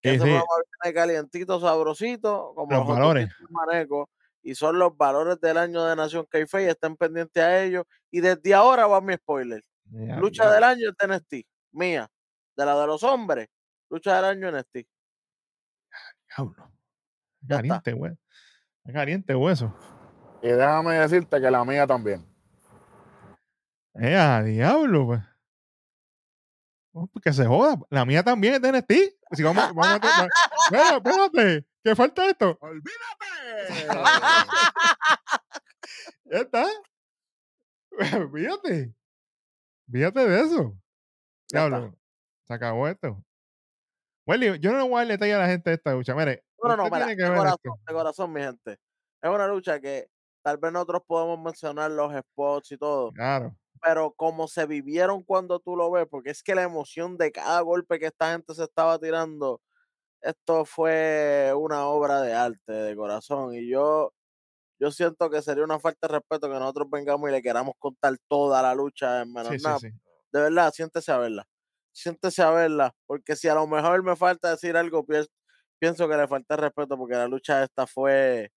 [0.00, 0.30] Que Sí, ese sí.
[0.30, 0.46] programa
[0.82, 3.28] viene calientito, sabrosito, como Los valores.
[3.50, 4.08] manecos,
[4.42, 7.84] y son los valores del año de Nación Keife y estén pendientes a ellos.
[8.10, 9.62] Y desde ahora va mi spoiler.
[9.90, 10.54] Lucha diablo.
[10.54, 12.08] del año es de NXT, mía.
[12.56, 13.48] De la de los hombres,
[13.90, 14.86] lucha del año NXT.
[16.36, 16.70] Diablo.
[17.42, 17.56] Ya está.
[17.56, 18.12] Caliente, güey.
[18.92, 19.74] Caliente hueso.
[20.42, 22.24] Y déjame decirte que la mía también.
[23.94, 25.20] Eh, a diablo, pues.
[26.92, 27.76] Oh, pues que se joda.
[27.90, 29.16] La mía también es de.
[29.32, 30.28] Si vamos, vamos a
[30.96, 32.58] espérate, que falta esto.
[36.24, 36.66] Ya está.
[38.32, 38.94] Fíjate.
[39.90, 40.76] Fíjate de eso.
[41.48, 41.94] Diablo.
[42.46, 43.22] Se acabó esto.
[44.26, 46.14] Welly, yo no le voy a dar detalle a la gente esta lucha.
[46.14, 48.78] Mire, No, no, no, mira, de corazón, de corazón, mi gente.
[49.22, 50.08] Es una lucha que
[50.42, 53.56] tal vez nosotros podemos mencionar los spots y todo, Claro.
[53.82, 57.60] Pero como se vivieron cuando tú lo ves, porque es que la emoción de cada
[57.62, 59.60] golpe que esta gente se estaba tirando,
[60.22, 63.54] esto fue una obra de arte, de corazón.
[63.54, 64.12] Y yo,
[64.80, 68.16] yo siento que sería una falta de respeto que nosotros vengamos y le queramos contar
[68.28, 69.80] toda la lucha en menos Sí, nada.
[69.80, 69.88] sí.
[70.32, 71.46] De verdad, siéntese a verla.
[71.92, 76.28] Siéntese a verla, porque si a lo mejor me falta decir algo, pienso, que le
[76.28, 78.50] falta respeto, porque la lucha esta fue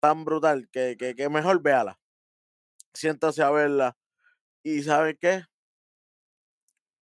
[0.00, 1.98] tan brutal que, que, que mejor véala.
[2.94, 3.96] Siéntase a verla.
[4.64, 5.44] Y ¿saben qué?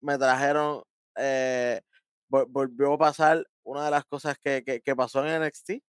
[0.00, 0.82] Me trajeron,
[1.16, 1.80] eh,
[2.28, 5.82] vol- volvió a pasar una de las cosas que, que, que pasó en NXT.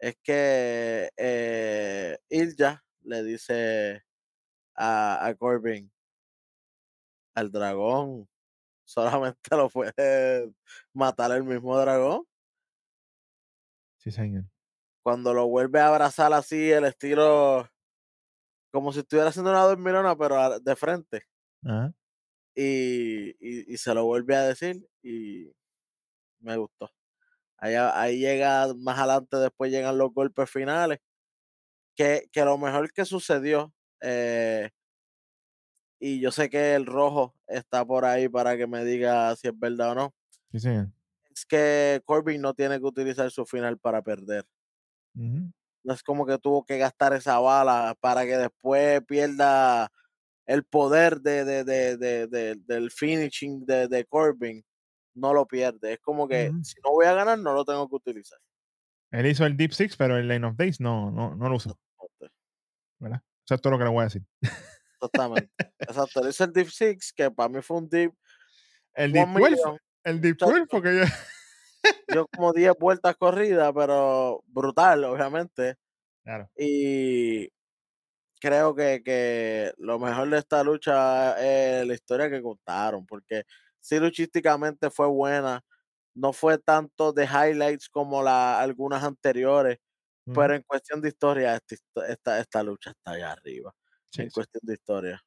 [0.00, 4.04] Es que eh, Ilja le dice
[4.76, 5.92] a, a Corbin,
[7.34, 8.28] al dragón,
[8.84, 10.52] solamente lo puede
[10.94, 12.24] matar el mismo dragón.
[13.96, 14.44] Sí, señor.
[15.04, 17.68] Cuando lo vuelve a abrazar así, el estilo,
[18.72, 21.24] como si estuviera haciendo una dormilona, pero de frente.
[21.64, 21.92] Ajá.
[22.54, 25.50] Y, y, y se lo vuelve a decir y
[26.40, 26.90] me gustó.
[27.58, 31.00] Ahí, ahí llega, más adelante después llegan los golpes finales.
[31.96, 34.70] Que, que lo mejor que sucedió, eh,
[35.98, 39.58] y yo sé que el rojo está por ahí para que me diga si es
[39.58, 40.14] verdad o no,
[40.52, 40.92] Sí, señor.
[41.34, 44.46] es que Corbin no tiene que utilizar su final para perder.
[45.16, 45.52] Ujú.
[45.84, 49.90] No es como que tuvo que gastar esa bala para que después pierda
[50.46, 54.64] el poder de, de, de, de- de- del finishing de, de Corbin.
[55.14, 55.94] No lo pierde.
[55.94, 58.38] Es como que si no voy a ganar, no lo tengo que utilizar.
[59.10, 61.78] Él hizo el Deep Six, pero el Line of Days no, no, no lo usó.
[62.98, 63.20] ¿verdad?
[63.44, 64.22] Eso es todo lo que le voy a decir.
[64.94, 65.50] Exactamente.
[65.80, 66.20] Exacto.
[66.22, 68.14] Él hizo el Deep Six, que para mí fue un Deep.
[68.94, 69.78] El Deep one 12, million.
[70.04, 70.50] el Deep Chacho.
[70.52, 71.02] 12, porque yo,
[72.08, 75.76] dio como 10 vueltas corridas, pero brutal, obviamente.
[76.24, 76.50] Claro.
[76.56, 77.48] Y
[78.40, 83.44] creo que, que lo mejor de esta lucha es la historia que contaron, porque
[83.80, 85.62] sí luchísticamente fue buena,
[86.14, 89.78] no fue tanto de highlights como la, algunas anteriores,
[90.32, 93.72] pero en cuestión de historia, esta, esta, esta lucha está allá arriba,
[94.10, 94.32] Sí, en sí.
[94.32, 95.22] cuestión de historia.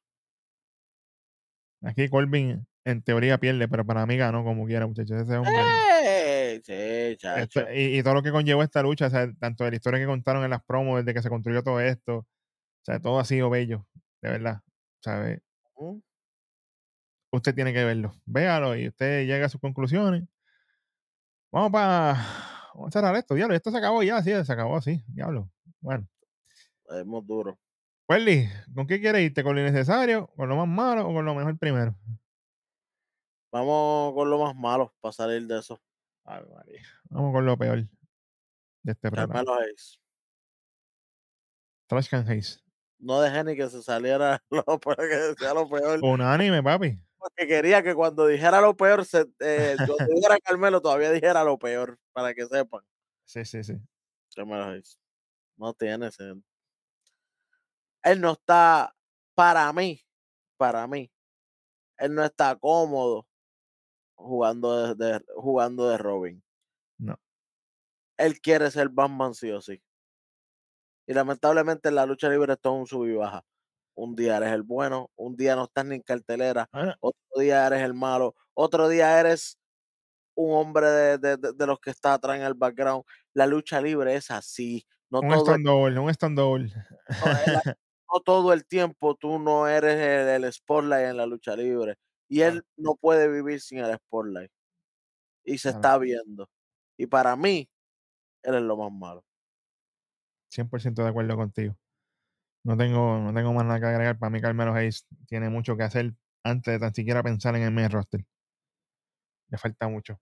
[1.82, 5.22] Aquí Corbin en teoría pierde, pero para mí ganó como quiera, muchachos.
[5.22, 5.80] Ese hombre.
[6.02, 6.25] ¡Eh!
[6.64, 7.60] Sí, chacho.
[7.60, 10.00] Esto- y, y todo lo que conllevó esta lucha, o sea, tanto de la historia
[10.00, 12.26] que contaron en las promos, desde que se construyó todo esto, o
[12.84, 13.86] sea, todo ha sido bello,
[14.22, 14.60] de verdad.
[15.00, 15.40] ¿sabe?
[17.30, 18.12] Usted tiene que verlo.
[18.24, 20.24] Véalo y usted llega a sus conclusiones.
[21.52, 22.14] Vamos para.
[22.74, 23.54] Vamos a cerrar esto, diablo.
[23.54, 25.50] Esto se acabó ya, sí, se acabó así, diablo.
[25.80, 26.06] Bueno,
[26.90, 27.58] Es muy duro.
[28.08, 29.42] Welly, ¿con qué quieres irte?
[29.42, 31.96] ¿Con lo innecesario, con lo más malo o con lo mejor primero?
[33.50, 35.80] Vamos con lo más malo para salir de eso.
[36.26, 36.82] Ay, María.
[37.08, 37.88] Vamos con lo peor
[38.82, 39.34] de este programa.
[39.34, 40.00] Carmelo Hayes.
[41.86, 42.58] Trash Can Haze.
[42.98, 46.00] No dejé ni que se saliera lo peor que decía lo peor.
[46.02, 46.98] Unánime, papi.
[47.16, 51.58] Porque quería que cuando dijera lo peor, se, eh, cuando dijera Carmelo, todavía dijera lo
[51.58, 52.82] peor, para que sepan.
[53.24, 53.74] Sí, sí, sí.
[54.34, 54.98] Carmelo Hayes.
[55.56, 56.42] No tiene sentido.
[58.02, 58.94] Él no está,
[59.34, 60.04] para mí,
[60.56, 61.10] para mí,
[61.98, 63.26] él no está cómodo
[64.16, 66.42] jugando de, de- jugando de Robin.
[66.98, 67.18] No.
[68.18, 69.80] Él quiere ser Batman sí o sí.
[71.06, 73.42] Y lamentablemente en la lucha libre esto es un sub y baja.
[73.94, 77.66] Un día eres el bueno, un día no estás ni en cartelera, Ah, otro día
[77.66, 79.58] eres el malo, otro día eres
[80.36, 83.04] un hombre de, de- de- de los que está atrás en el background.
[83.34, 84.86] La lucha libre es así.
[85.10, 85.64] No un un stand
[88.12, 91.96] no, todo el tiempo tú no eres el, el spotlight en la lucha libre.
[92.28, 94.50] Y él no puede vivir sin el spotlight.
[95.44, 96.48] Y se está viendo.
[96.96, 97.68] Y para mí,
[98.42, 99.24] él es lo más malo.
[100.50, 101.76] 100% de acuerdo contigo.
[102.64, 104.18] No tengo, no tengo más nada que agregar.
[104.18, 107.70] Para mí, Carmelo Hayes tiene mucho que hacer antes de tan siquiera pensar en el
[107.70, 108.24] main roster.
[109.48, 110.20] Le falta mucho.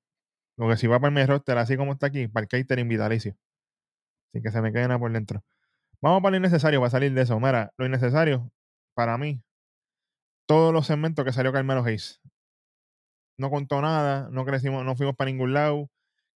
[0.57, 2.89] Lo que si va para el main roster, así como está aquí, para el catering
[2.89, 3.37] vitalicio.
[4.29, 5.43] Así que se me queden por dentro.
[6.01, 7.39] Vamos para lo innecesario, para salir de eso.
[7.41, 8.53] Mira, lo innecesario,
[8.95, 9.43] para mí,
[10.47, 12.21] todos los segmentos que salió Carmelo Hayes.
[13.37, 15.91] No contó nada, no crecimos, no fuimos para ningún lado.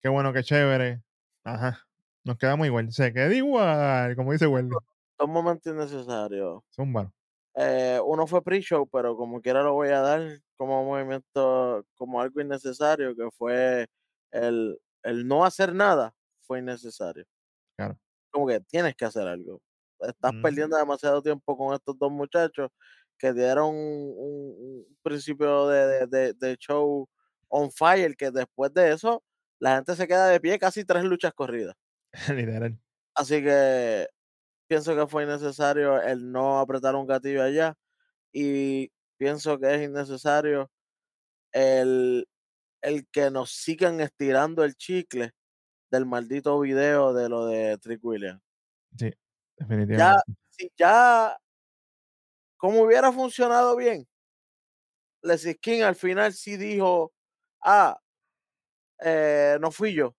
[0.02, 1.02] Qué bueno, qué chévere.
[1.44, 1.86] Ajá.
[2.24, 2.90] Nos quedamos igual.
[2.92, 4.74] Se queda igual, como dice Wendy.
[5.18, 6.62] Son momentos innecesarios.
[6.74, 7.12] Zúmbalo.
[7.54, 10.20] Eh, uno fue pre-show, pero como quiera lo voy a dar
[10.56, 13.86] como movimiento, como algo innecesario, que fue
[14.30, 17.24] el, el no hacer nada, fue innecesario.
[17.76, 17.98] Claro.
[18.30, 19.60] Como que tienes que hacer algo.
[20.00, 22.70] Estás perdiendo demasiado tiempo con estos dos muchachos
[23.18, 24.54] que dieron un,
[24.88, 27.08] un principio de, de- de- show
[27.48, 29.22] on fire, que después de eso
[29.58, 31.74] la gente se queda de pie casi tres luchas corridas.
[32.34, 32.78] Literal.
[33.14, 34.08] Así que
[34.68, 37.74] pienso que fue innecesario el no apretar un gatillo allá
[38.32, 40.70] y pienso que es innecesario
[41.52, 42.28] el,
[42.82, 45.32] el que nos sigan estirando el chicle
[45.90, 48.42] del maldito video de lo de Trick Williams.
[48.98, 49.16] Sí, Ya,
[49.56, 50.22] definitivamente.
[50.50, 51.36] si ya,
[52.56, 54.06] como hubiera funcionado bien,
[55.22, 57.12] Leslie King al final sí dijo,
[57.62, 57.98] ah,
[59.00, 60.14] eh, no fui yo.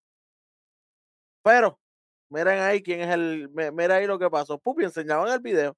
[1.42, 1.80] Pero,
[2.28, 4.58] miren ahí quién es el, mi- mira ahí lo que pasó.
[4.58, 5.76] Pupi, enseñaban el video.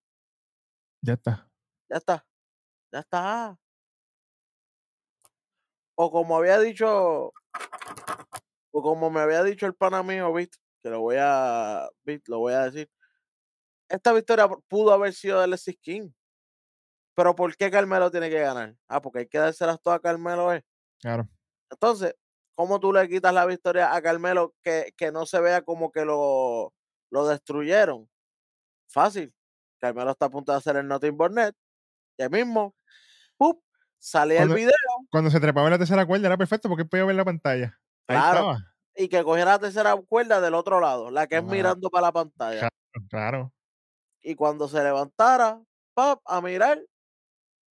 [1.03, 1.49] Ya está.
[1.89, 2.27] Ya está.
[2.93, 3.57] Ya está.
[5.95, 7.33] O como había dicho,
[8.73, 12.39] o como me había dicho el pana mío, Bit, que lo voy a, Bit, lo
[12.39, 12.91] voy a decir.
[13.89, 16.11] Esta victoria pudo haber sido de Alexis King.
[17.21, 18.75] Pero ¿por qué Carmelo tiene que ganar?
[18.89, 20.55] Ah, porque hay que dárselas todas a Carmelo.
[20.55, 20.65] ¿eh?
[21.03, 21.29] Claro.
[21.71, 22.15] Entonces,
[22.55, 26.07] ¿cómo tú le quitas la victoria a Carmelo que, que no se vea como que
[26.07, 26.73] lo,
[27.11, 28.09] lo destruyeron?
[28.89, 29.35] Fácil.
[29.79, 31.55] Carmelo está a punto de hacer el Nothing But Net.
[32.19, 32.75] Ya mismo,
[33.37, 33.63] ¡pup!
[33.99, 34.73] Salía el video
[35.11, 37.79] Cuando se trepaba en la tercera cuerda era perfecto porque podía ver la pantalla.
[38.09, 38.39] Ahí Claro.
[38.53, 38.75] estaba.
[38.97, 42.13] y que cogiera la tercera cuerda del otro lado, la que es mirando para la
[42.13, 42.69] pantalla.
[43.11, 43.53] Claro.
[44.23, 45.63] Y cuando se levantara,
[45.93, 46.21] ¡pap!
[46.25, 46.81] a mirar,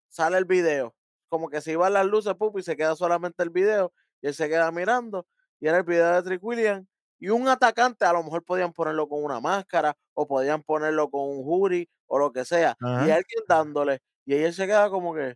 [0.09, 0.94] sale el video.
[1.28, 2.59] Como que se iban las luces, ¡pup!
[2.59, 3.92] y se queda solamente el video.
[4.22, 5.26] Y él se queda mirando.
[5.61, 6.86] Y era el video de Trick Williams.
[7.20, 11.22] Y un atacante, a lo mejor podían ponerlo con una máscara, o podían ponerlo con
[11.28, 12.76] un jury, o lo que sea.
[12.80, 13.00] Y Ajá.
[13.02, 14.00] alguien dándole.
[14.24, 15.34] Y él se queda como que,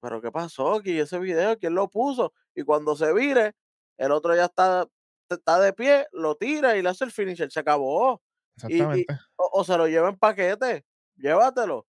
[0.00, 0.98] ¿pero qué pasó aquí?
[0.98, 2.32] Ese video, ¿quién lo puso?
[2.54, 3.54] Y cuando se vire,
[3.98, 4.86] el otro ya está,
[5.30, 7.50] está de pie, lo tira y le hace el finisher.
[7.50, 8.22] Se acabó.
[8.68, 9.06] Y- y- Exactamente.
[9.36, 10.84] o, o se lo lleva en paquete,
[11.16, 11.86] llévatelo.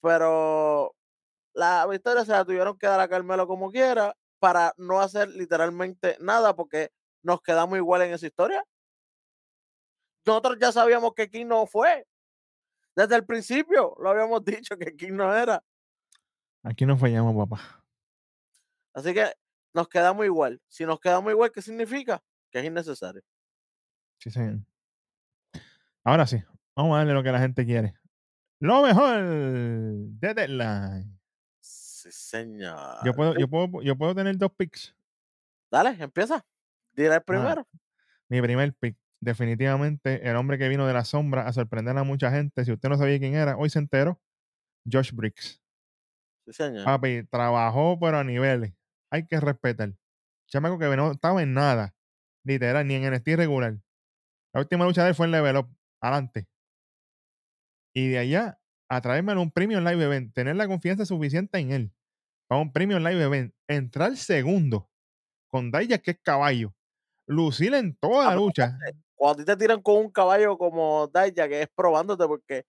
[0.00, 0.94] Pero
[1.54, 6.16] la victoria se la tuvieron que dar a Carmelo como quiera para no hacer literalmente
[6.20, 6.90] nada porque
[7.22, 8.62] nos quedamos igual en esa historia.
[10.24, 12.06] Nosotros ya sabíamos que King no fue.
[12.94, 15.62] Desde el principio lo habíamos dicho que King no era.
[16.62, 17.84] Aquí no fallamos, papá.
[18.92, 19.32] Así que
[19.72, 20.60] nos quedamos igual.
[20.68, 22.22] Si nos quedamos igual, ¿qué significa?
[22.50, 23.22] Que es innecesario.
[24.18, 24.58] Sí, señor.
[26.04, 26.42] Ahora sí,
[26.74, 27.94] vamos a darle lo que la gente quiere.
[28.60, 31.18] Lo mejor de Deadline.
[31.60, 33.04] Sí, señor.
[33.04, 34.94] Yo puedo, yo puedo, yo puedo tener dos picks.
[35.70, 36.44] Dale, empieza.
[36.92, 37.66] Dile el primero.
[38.28, 42.30] Mi primer pick, definitivamente, el hombre que vino de la sombra a sorprender a mucha
[42.30, 42.64] gente.
[42.64, 44.20] Si usted no sabía quién era, hoy se enteró.
[44.90, 45.62] Josh Briggs.
[46.46, 46.84] Sí, señor.
[46.84, 48.72] Papi, trabajó pero a niveles.
[49.10, 49.94] Hay que respetar.
[50.46, 51.94] Chamaco que no estaba en nada.
[52.44, 53.78] Literal, ni en NXT regular.
[54.52, 55.76] La última lucha de él fue en Level Up.
[56.00, 56.48] Adelante.
[57.94, 58.58] Y de allá,
[58.88, 60.34] a traerme un premium live event.
[60.34, 61.92] Tener la confianza suficiente en él.
[62.46, 63.54] Para un premium live event.
[63.68, 64.90] Entrar segundo.
[65.48, 66.74] Con Daya, que es caballo.
[67.26, 68.78] Lucir en toda Ah, la lucha.
[69.14, 72.64] Cuando a ti te tiran con un caballo como Dijak, que es probándote porque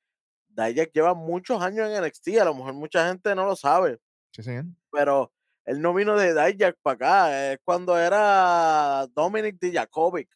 [0.49, 2.39] Dijak lleva muchos años en NXT.
[2.41, 3.99] A lo mejor mucha gente no lo sabe.
[4.33, 4.65] Sí, señor.
[4.91, 5.31] pero
[5.65, 10.29] él no vino de Dijak para acá, es cuando era Dominic Dijakovic,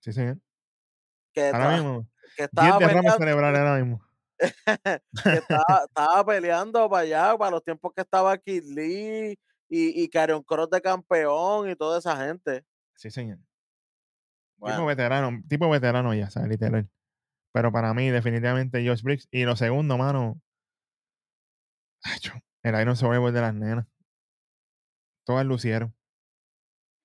[0.00, 0.38] Sí, señor.
[1.32, 2.09] que, Ahora mismo.
[2.36, 4.04] Que 10 estaba peleando, cerebrales ahora mismo.
[5.24, 10.08] que estaba, estaba peleando para allá, para los tiempos que estaba Kid Lee y, y
[10.08, 12.64] Karrion Cross de campeón y toda esa gente.
[12.96, 13.38] Sí, señor.
[14.62, 16.50] Tipo veterano, tipo veterano ya, ¿sabes?
[16.50, 16.88] Literal.
[17.52, 19.28] Pero para mí, definitivamente, Josh Briggs.
[19.30, 20.40] Y lo segundo, mano.
[22.62, 23.86] el Iron Survivor de las nenas.
[25.24, 25.94] Todas lucieron.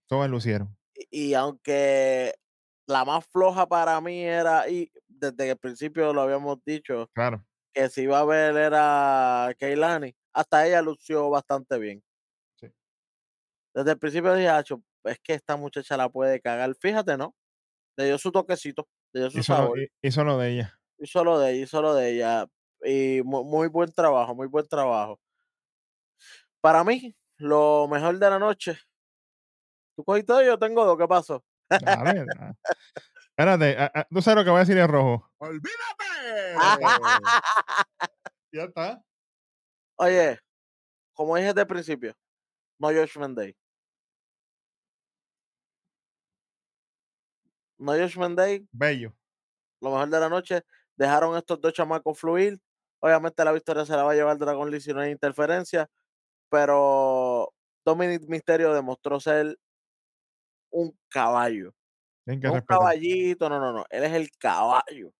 [0.07, 0.77] Todas lucieron.
[0.93, 2.35] y, y aunque
[2.87, 7.45] la más floja para mí era, y desde el principio lo habíamos dicho, Claro.
[7.73, 12.03] que si iba a ver era Keilani, hasta ella lució bastante bien.
[12.59, 12.67] Sí.
[13.73, 16.73] Desde el principio dije, "Acho, es que esta muchacha la puede cagar.
[16.79, 17.35] Fíjate, ¿no?
[17.97, 19.79] Le dio su toquecito, le dio su Hizo lo, sabor.
[19.79, 20.79] hi- hizo lo de ella.
[20.97, 22.47] Y solo de ella, y solo de ella.
[22.83, 25.19] Y mu- muy, buen trabajo, muy buen trabajo.
[26.61, 28.77] Para mí, lo mejor de la noche.
[29.95, 30.33] ¿Tú cogiste?
[30.45, 30.97] Yo tengo dos.
[30.97, 31.43] ¿Qué pasó?
[31.69, 32.25] Dale.
[33.37, 35.29] Espérate, a- a- tú sabes lo que voy a decir en rojo.
[35.39, 36.55] ¡Olvídate!
[38.53, 39.03] Ya está.
[39.97, 40.39] Oye,
[41.13, 42.15] como dije desde el principio,
[42.79, 43.55] no Judgment Day.
[47.77, 49.13] No Judgment Day, Bello.
[49.81, 50.61] lo mejor de la noche.
[50.95, 52.57] Dejaron estos dos chamacos fluir.
[53.01, 55.89] Obviamente la victoria se la va a llevar Dragon Lee si no hay interferencia.
[56.49, 59.57] Pero Dominic Mysterio demostró ser
[60.71, 61.73] un caballo.
[62.25, 62.77] Tienen que No un respetar.
[62.79, 63.85] caballito, no, no, no.
[63.89, 65.13] Él es el caballo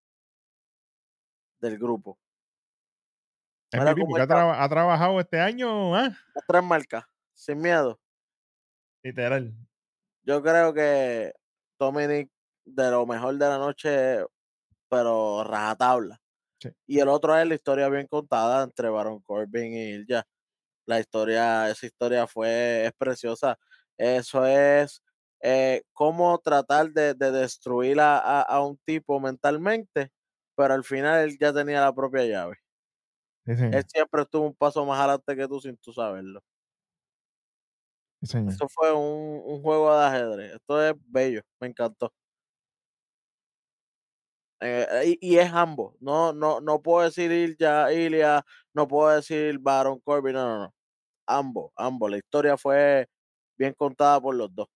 [1.60, 2.18] del grupo.
[3.74, 5.94] Mira MVP, porque ha, ha trabajado este año.
[5.96, 8.00] Las tres marcas, sin miedo.
[9.04, 9.54] Literal.
[10.24, 11.34] Yo creo que
[11.78, 12.32] Dominic
[12.66, 14.26] de lo mejor de la noche,
[14.90, 16.20] pero rajatabla.
[16.60, 16.70] Sí.
[16.88, 20.24] Y el otro es la historia bien contada entre Baron Corbin y Ilja.
[20.88, 23.58] La historia, esa historia fue, es preciosa.
[23.98, 25.04] Eso es
[25.46, 30.12] eh, cómo tratar de, de destruir a, a- a un tipo mentalmente,
[30.56, 32.58] pero al final él ya tenía la propia llave.
[33.46, 33.80] Sí, señor.
[33.80, 36.42] Él siempre estuvo un paso más adelante que tú sin tú saberlo.
[38.22, 38.54] Sí, señor.
[38.54, 40.54] Eso fue un, un juego de ajedrez.
[40.56, 42.12] Esto es bello, me encantó.
[44.62, 45.96] Eh, y, y es ambos.
[46.00, 48.44] No, no, no puedo decir Ilja, Ilia,
[48.74, 50.74] no puedo decir Baron Corbin, no, no, no.
[51.28, 52.12] Ambos, ambos.
[52.12, 53.08] La historia fue
[53.58, 54.68] bien contada por los dos.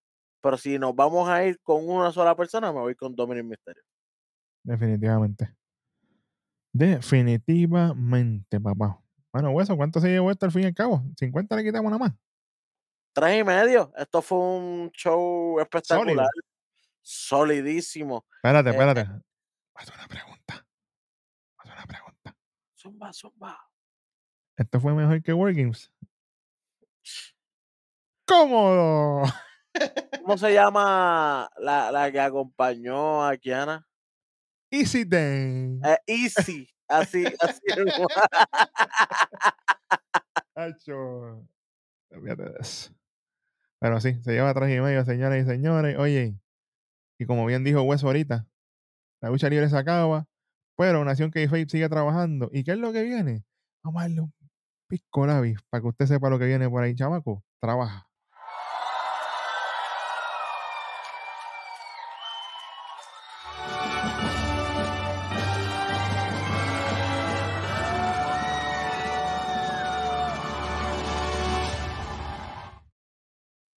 [0.42, 3.84] Pero si nos vamos a ir con una sola persona, me voy con Dominic Mysterio.
[4.64, 5.56] Definitivamente.
[6.72, 9.02] Definitivamente, papá.
[9.34, 11.04] Bueno, Hueso, ¿cuánto se llevó esto al fin y al cabo?
[11.20, 12.14] ¿50 le quitamos nada más?
[13.14, 13.92] Tres y medio.
[13.98, 16.28] Esto fue un show espectacular.
[17.02, 18.26] Solidísimo.
[18.36, 19.02] Espérate, Eh, espérate.
[19.76, 20.66] Hacer una pregunta.
[21.58, 22.36] Hacer una pregunta.
[22.78, 23.58] Zumba, zumba.
[24.58, 25.92] ¿Esto fue mejor que Wargames?
[28.26, 29.24] ¡Cómodo!
[30.22, 33.88] ¿Cómo se llama la, la que acompañó a Kiana?
[34.72, 35.80] Easy Day.
[35.84, 36.70] Eh, Easy.
[36.88, 37.62] Así, así.
[40.56, 41.48] Hacho.
[42.12, 42.92] Olvídate de eso.
[43.80, 45.98] Pero sí, se lleva tres y medio, señoras y señores.
[45.98, 46.36] Oye,
[47.20, 48.48] y como bien dijo Hueso ahorita,
[49.22, 50.28] la lucha libre se acaba,
[50.76, 52.50] pero Nación k sigue trabajando.
[52.52, 53.44] ¿Y qué es lo que viene?
[53.84, 54.34] Vamos a darle un
[54.88, 55.26] pisco
[55.70, 57.44] para que usted sepa lo que viene por ahí, chamaco.
[57.62, 58.09] Trabaja.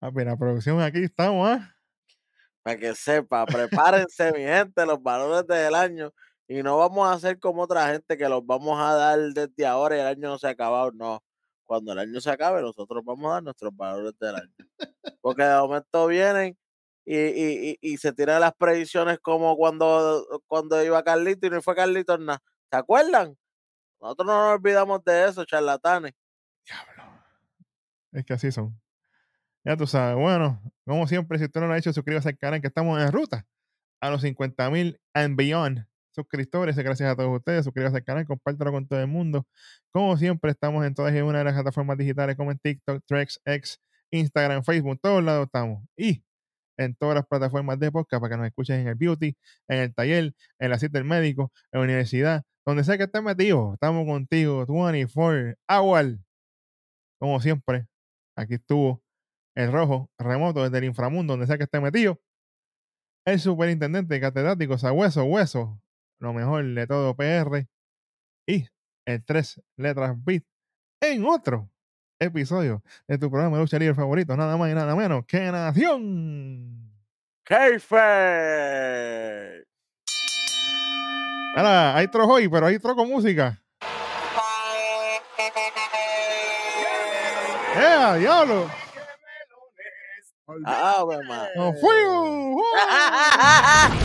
[0.04, 1.76] Ah, mira, producción, aquí estamos, ¿ah?
[2.64, 6.12] Para que sepa, prepárense, mi gente, los valores del año.
[6.48, 9.98] Y no vamos a hacer como otra gente que los vamos a dar desde ahora
[9.98, 10.92] y el año no se ha acabado.
[10.92, 11.24] No.
[11.66, 14.54] Cuando el año se acabe, nosotros vamos a dar nuestros valores del año.
[15.22, 16.58] Porque de momento vienen
[17.06, 21.76] y, y, y, se tiran las predicciones como cuando, cuando iba Carlito y no fue
[21.76, 22.42] Carlito nada.
[22.70, 23.36] ¿Se acuerdan?
[24.00, 26.14] Nosotros no nos olvidamos de eso, charlatanes.
[26.66, 27.04] Diablo.
[28.12, 28.80] Es que así son.
[29.64, 32.62] Ya tú sabes, bueno, como siempre, si usted no lo ha hecho, suscríbase al canal
[32.62, 33.46] que estamos en ruta
[34.02, 36.76] a los 50 mil and beyond suscriptores.
[36.76, 37.64] Gracias a todos ustedes.
[37.64, 39.46] Suscríbase al canal, compártelo con todo el mundo.
[39.92, 43.40] Como siempre, estamos en todas y una de las plataformas digitales como en TikTok, Trex,
[43.46, 43.80] X,
[44.12, 45.84] Instagram, Facebook, todos lados estamos.
[45.96, 46.24] Y
[46.84, 49.36] en todas las plataformas de podcast para que nos escuchen en el beauty,
[49.68, 53.24] en el taller, en la cita del médico, en la universidad, donde sea que estés
[53.24, 53.74] metido.
[53.74, 56.20] Estamos contigo 24 hours.
[57.20, 57.88] Como siempre,
[58.36, 59.04] aquí estuvo
[59.56, 62.20] el rojo remoto desde el inframundo, donde sea que esté metido.
[63.26, 65.82] El superintendente catedrático Sabueso Hueso,
[66.20, 67.68] lo mejor de todo PR.
[68.48, 68.68] Y
[69.06, 70.44] el tres letras beat
[71.02, 71.71] en otro
[72.22, 76.92] episodio de tu programa de lucha libre favorito, nada más y nada menos que Nación.
[77.44, 77.98] ¡Keife!
[81.56, 83.60] Ahora, hay trojo hoy, pero hay troco música.
[87.76, 88.70] ¡Eh, diablo!
[90.66, 91.50] Ah, Ave María.
[91.56, 92.62] ¡Nos fuimos!